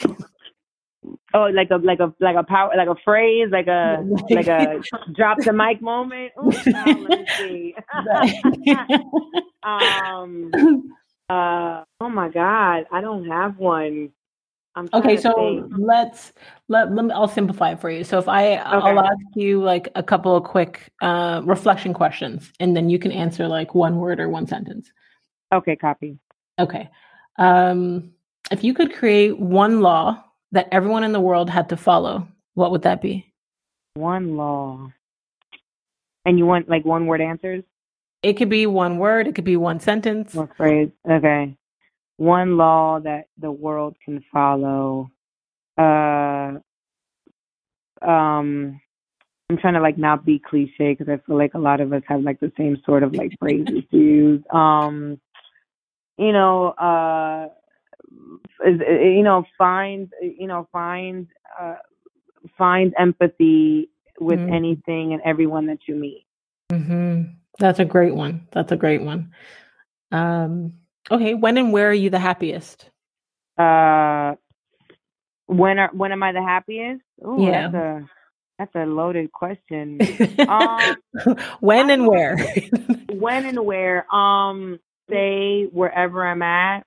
[1.34, 4.82] Oh, like a like a like a power like a phrase, like a like a
[5.16, 6.32] drop the mic moment.
[6.38, 7.76] Ooh, let me see.
[9.64, 10.52] um
[11.30, 14.12] uh oh my god, I don't have one
[14.93, 15.73] okay, so think.
[15.78, 16.34] let's
[16.67, 18.03] let, let me, I'll simplify it for you.
[18.03, 18.61] So if I okay.
[18.63, 23.11] I'll ask you like a couple of quick uh, reflection questions, and then you can
[23.11, 24.91] answer like one word or one sentence.
[25.53, 26.17] Okay, copy.
[26.59, 26.89] Okay.
[27.38, 28.11] Um,
[28.51, 32.71] if you could create one law that everyone in the world had to follow, what
[32.71, 33.32] would that be?
[33.93, 34.91] One law.
[36.26, 37.63] And you want like one word answers?
[38.23, 39.28] It could be one word.
[39.28, 40.34] It could be one sentence.
[40.34, 40.89] One phrase.
[41.09, 41.55] Okay
[42.18, 45.11] one law that the world can follow.
[45.78, 46.53] Uh,
[48.01, 48.80] um,
[49.49, 52.01] I'm trying to like not be cliche because I feel like a lot of us
[52.07, 54.43] have like the same sort of like phrases to use.
[54.51, 55.20] Um,
[56.18, 57.49] you know, uh,
[58.66, 61.28] is, you know, find, you know, find,
[61.59, 61.76] uh,
[62.57, 63.89] find empathy
[64.20, 64.53] with mm-hmm.
[64.53, 66.26] anything and everyone that you meet.
[66.72, 67.34] Mm-hmm.
[67.59, 68.47] That's a great one.
[68.51, 69.32] That's a great one.
[70.11, 70.74] Um,
[71.12, 72.89] Okay, when and where are you the happiest?
[73.58, 74.36] Uh,
[75.45, 77.03] when are when am I the happiest?
[77.26, 78.10] Ooh, yeah, that's a
[78.58, 79.99] that's a loaded question.
[80.47, 80.95] um,
[81.60, 82.38] when and where?
[83.12, 84.14] when and where?
[84.14, 84.80] Um,
[85.10, 86.86] say wherever I'm at,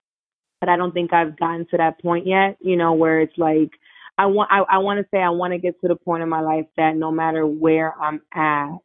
[0.61, 2.57] but I don't think I've gotten to that point yet.
[2.61, 3.71] You know, where it's like
[4.17, 6.29] I want I, I want to say I want to get to the point in
[6.29, 8.77] my life that no matter where I'm at,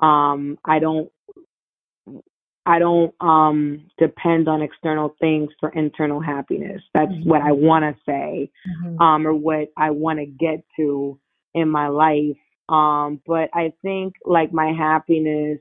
[0.00, 1.12] um, I don't
[2.64, 6.80] I don't um, depend on external things for internal happiness.
[6.94, 7.28] That's mm-hmm.
[7.28, 9.00] what I want to say, mm-hmm.
[9.00, 11.18] um, or what I want to get to
[11.54, 12.36] in my life.
[12.68, 15.58] Um, but I think like my happiness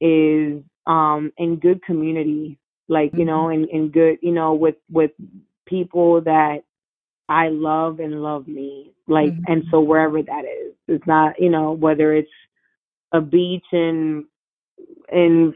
[0.00, 2.58] is um, in good community,
[2.88, 3.64] like you know, mm-hmm.
[3.64, 5.10] in, in good, you know, with with
[5.66, 6.58] people that
[7.28, 9.52] I love and love me, like, mm-hmm.
[9.52, 12.30] and so wherever that is, it's not, you know, whether it's
[13.12, 14.26] a beach in
[15.12, 15.54] in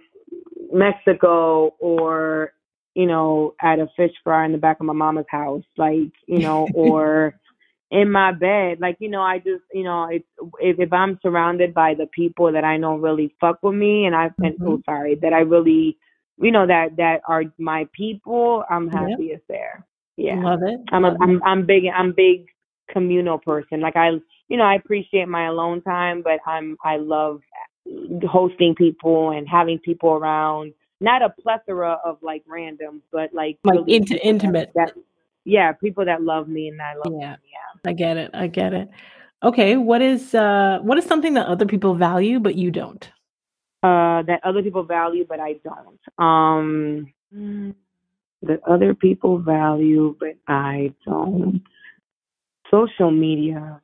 [0.73, 2.53] Mexico or
[2.95, 6.39] you know at a fish fry in the back of my mama's house, like you
[6.41, 7.39] know, or
[7.91, 10.27] in my bed, like you know, I just you know, it's
[10.61, 14.17] if if I'm surrounded by the people that I know really fuck with me, and
[14.17, 14.45] I mm-hmm.
[14.45, 15.99] and oh sorry that I really
[16.41, 19.43] you know that that are my people, I'm happiest yep.
[19.49, 19.87] there.
[20.17, 20.81] Yeah, love it.
[20.91, 22.47] I'm love a, I'm I'm big I'm big
[22.91, 23.81] communal person.
[23.81, 24.11] Like I
[24.49, 27.41] you know I appreciate my alone time, but I'm I love
[28.29, 30.75] hosting people and having people around.
[31.01, 34.71] Not a plethora of like random, but like like really int- intimate.
[34.75, 34.93] That,
[35.45, 37.31] yeah, people that love me and I love yeah.
[37.33, 37.39] them.
[37.85, 38.31] Yeah, I get it.
[38.35, 38.89] I get it.
[39.43, 43.11] Okay, what is uh what is something that other people value but you don't?
[43.83, 46.25] Uh, that other people value but I don't.
[46.25, 47.13] Um,
[48.43, 51.63] that other people value but I don't.
[52.71, 53.81] social media.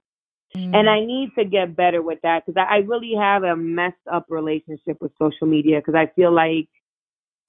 [0.56, 0.74] Mm.
[0.74, 3.96] And I need to get better with that because I, I really have a messed
[4.10, 6.68] up relationship with social media because I feel like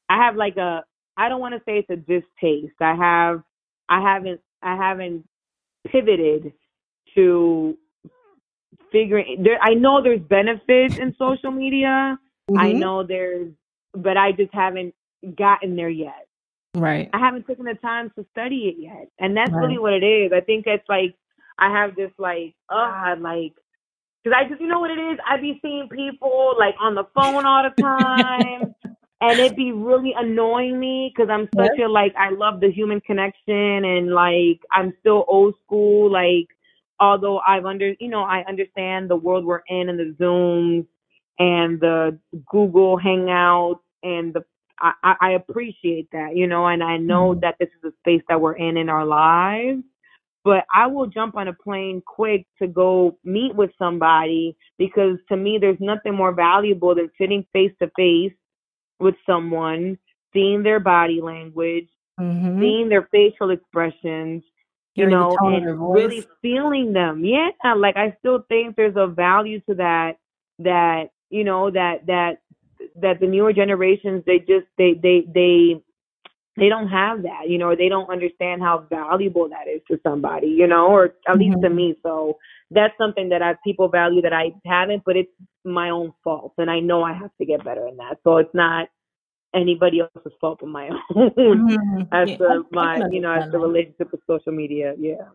[0.09, 0.83] I have like a
[1.15, 2.75] I don't want to say it's a distaste.
[2.81, 3.41] I have
[3.87, 5.25] I haven't I haven't
[5.87, 6.51] pivoted
[7.15, 7.77] to
[8.91, 12.19] figuring there I know there's benefits in social media.
[12.51, 12.59] Mm-hmm.
[12.59, 13.51] I know there's
[13.93, 14.93] but I just haven't
[15.37, 16.27] gotten there yet.
[16.75, 17.09] Right.
[17.13, 19.09] I haven't taken the time to study it yet.
[19.19, 19.59] And that's right.
[19.59, 20.31] really what it is.
[20.33, 21.15] I think it's like
[21.59, 23.53] I have this like, oh, like,
[24.23, 25.19] because I just, you know what it is?
[25.27, 28.75] I be seeing people like on the phone all the time.
[29.21, 33.01] and it'd be really annoying me because I'm such a like I love the human
[33.01, 36.11] connection and like I'm still old school.
[36.11, 36.47] Like
[36.99, 40.85] although I've under you know I understand the world we're in and the Zooms
[41.37, 42.17] and the
[42.49, 44.43] Google Hangouts and the
[44.81, 47.41] I, I appreciate that, you know, and I know mm-hmm.
[47.41, 49.83] that this is a space that we're in in our lives.
[50.43, 55.35] But I will jump on a plane quick to go meet with somebody because to
[55.35, 58.33] me, there's nothing more valuable than sitting face to face
[58.99, 59.97] with someone,
[60.33, 61.89] seeing their body language,
[62.19, 62.59] mm-hmm.
[62.59, 64.43] seeing their facial expressions,
[64.95, 67.23] you know, and really feeling them.
[67.23, 70.17] Yeah, like I still think there's a value to that.
[70.59, 72.41] That you know that that
[73.01, 75.81] that the newer generations they just they they they
[76.59, 79.99] they don't have that, you know, or they don't understand how valuable that is to
[80.03, 81.39] somebody, you know, or at mm-hmm.
[81.39, 81.75] least to mm-hmm.
[81.75, 81.95] me.
[82.03, 82.37] So
[82.71, 85.31] that's something that I people value that I haven't, but it's
[85.65, 88.19] my own fault, and I know I have to get better in that.
[88.23, 88.89] So it's not
[89.53, 92.01] anybody else's fault but my own mm-hmm.
[92.11, 94.93] as yeah, the my you know as the relationship with social media.
[94.97, 95.25] Yeah.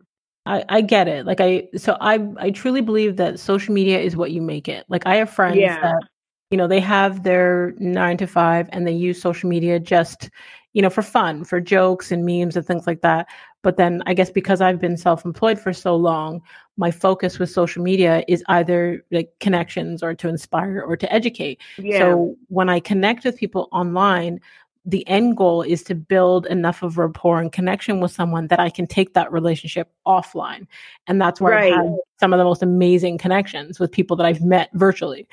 [0.47, 1.25] I, I get it.
[1.25, 4.85] Like I so I I truly believe that social media is what you make it.
[4.89, 5.81] Like I have friends yeah.
[5.81, 6.03] that
[6.51, 10.31] you know they have their nine to five and they use social media just
[10.75, 13.27] you know for fun for jokes and memes and things like that
[13.63, 16.43] but then i guess because i've been self-employed for so long
[16.77, 21.61] my focus with social media is either like connections or to inspire or to educate
[21.79, 21.99] yeah.
[22.01, 24.39] so when i connect with people online
[24.87, 28.69] the end goal is to build enough of rapport and connection with someone that I
[28.69, 30.67] can take that relationship offline.
[31.07, 31.73] And that's where right.
[31.73, 35.27] I've had some of the most amazing connections with people that I've met virtually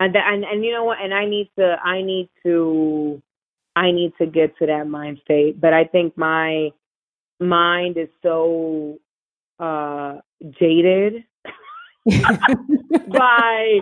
[0.00, 3.22] and and and you know what and i need to i need to
[3.76, 5.60] i need to get to that mind state.
[5.60, 6.70] But i think my
[7.40, 8.98] mind is so
[9.58, 10.18] uh
[10.58, 11.24] jaded
[12.06, 13.80] by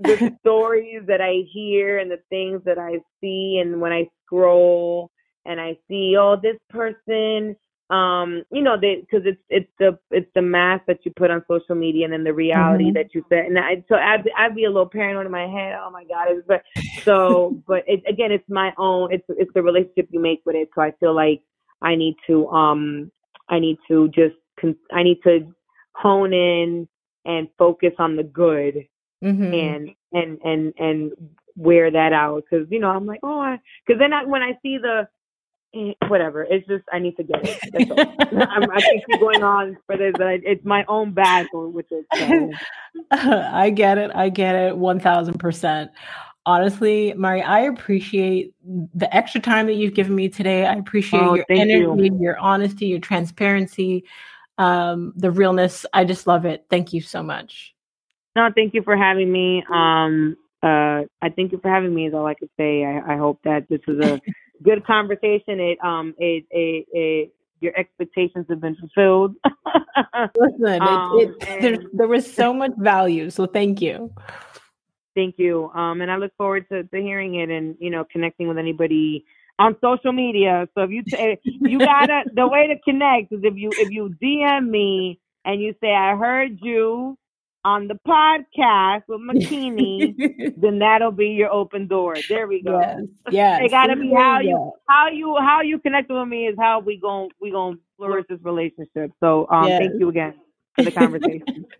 [0.00, 3.58] the stories that i hear and the things that i see.
[3.62, 5.10] And when i scroll
[5.44, 7.56] and i see oh this person
[7.92, 11.74] um you know because it's it's the it's the mask that you put on social
[11.74, 12.94] media and then the reality mm-hmm.
[12.94, 15.76] that you set and I, so I'd, I'd be a little paranoid in my head
[15.78, 16.62] oh my god it's, but
[17.02, 20.70] so but it, again it's my own it's it's the relationship you make with it
[20.74, 21.42] so I feel like
[21.82, 23.12] I need to um
[23.50, 25.54] I need to just con- I need to
[25.94, 26.88] hone in
[27.26, 28.86] and focus on the good
[29.22, 29.52] mm-hmm.
[29.52, 31.12] and and and and
[31.56, 33.54] wear that out because you know I'm like oh
[33.86, 35.08] because then I, when I see the
[36.08, 36.46] whatever.
[36.48, 37.58] It's just I need to get it.
[37.74, 42.06] I can keep going on for this, but it's my own battle with it.
[42.14, 42.50] So.
[43.10, 44.10] I get it.
[44.14, 44.76] I get it.
[44.76, 45.90] One thousand percent.
[46.44, 50.66] Honestly, Mari, I appreciate the extra time that you've given me today.
[50.66, 52.18] I appreciate oh, your energy, you.
[52.20, 54.04] your honesty, your transparency,
[54.58, 55.86] um, the realness.
[55.92, 56.66] I just love it.
[56.68, 57.74] Thank you so much.
[58.34, 59.62] No, thank you for having me.
[59.72, 62.08] Um, uh, I thank you for having me.
[62.08, 62.84] Is all I could say.
[62.84, 64.20] I, I hope that this is a
[64.62, 65.60] good conversation.
[65.60, 69.36] It um it it, it your expectations have been fulfilled.
[70.36, 73.30] Listen, um, it, it, there, there was so much value.
[73.30, 74.12] So thank you.
[75.14, 75.70] Thank you.
[75.70, 79.24] Um, and I look forward to, to hearing it and you know connecting with anybody
[79.58, 80.68] on social media.
[80.74, 84.14] So if you t- you gotta the way to connect is if you if you
[84.22, 87.18] DM me and you say I heard you
[87.64, 92.16] on the podcast with Makini, then that'll be your open door.
[92.28, 92.80] There we go.
[92.80, 93.60] Yeah, yes.
[93.64, 96.98] it gotta be how you how you how you connect with me is how we
[96.98, 99.12] going we gonna flourish this relationship.
[99.20, 99.80] So um yes.
[99.80, 100.34] thank you again
[100.76, 101.66] for the conversation.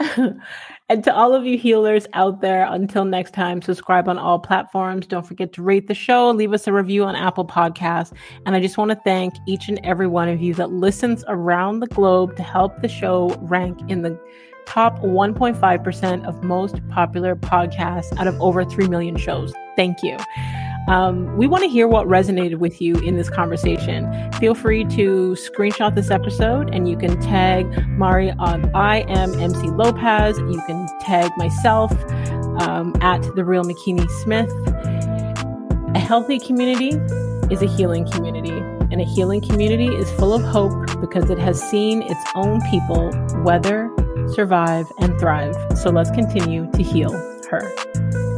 [0.88, 5.06] and to all of you healers out there, until next time, subscribe on all platforms.
[5.06, 8.12] Don't forget to rate the show, leave us a review on Apple Podcasts.
[8.46, 11.80] And I just want to thank each and every one of you that listens around
[11.80, 14.18] the globe to help the show rank in the
[14.66, 19.52] top 1.5% of most popular podcasts out of over 3 million shows.
[19.76, 20.16] Thank you.
[20.88, 24.32] Um, we want to hear what resonated with you in this conversation.
[24.32, 29.68] Feel free to screenshot this episode and you can tag Mari on I am MC
[29.68, 30.38] Lopez.
[30.38, 31.92] You can tag myself
[32.60, 34.50] um, at The Real Makini Smith.
[35.94, 36.90] A healthy community
[37.52, 38.58] is a healing community.
[38.90, 43.10] And a healing community is full of hope because it has seen its own people
[43.44, 43.88] weather,
[44.34, 45.56] survive, and thrive.
[45.76, 47.12] So let's continue to heal
[47.50, 48.29] her.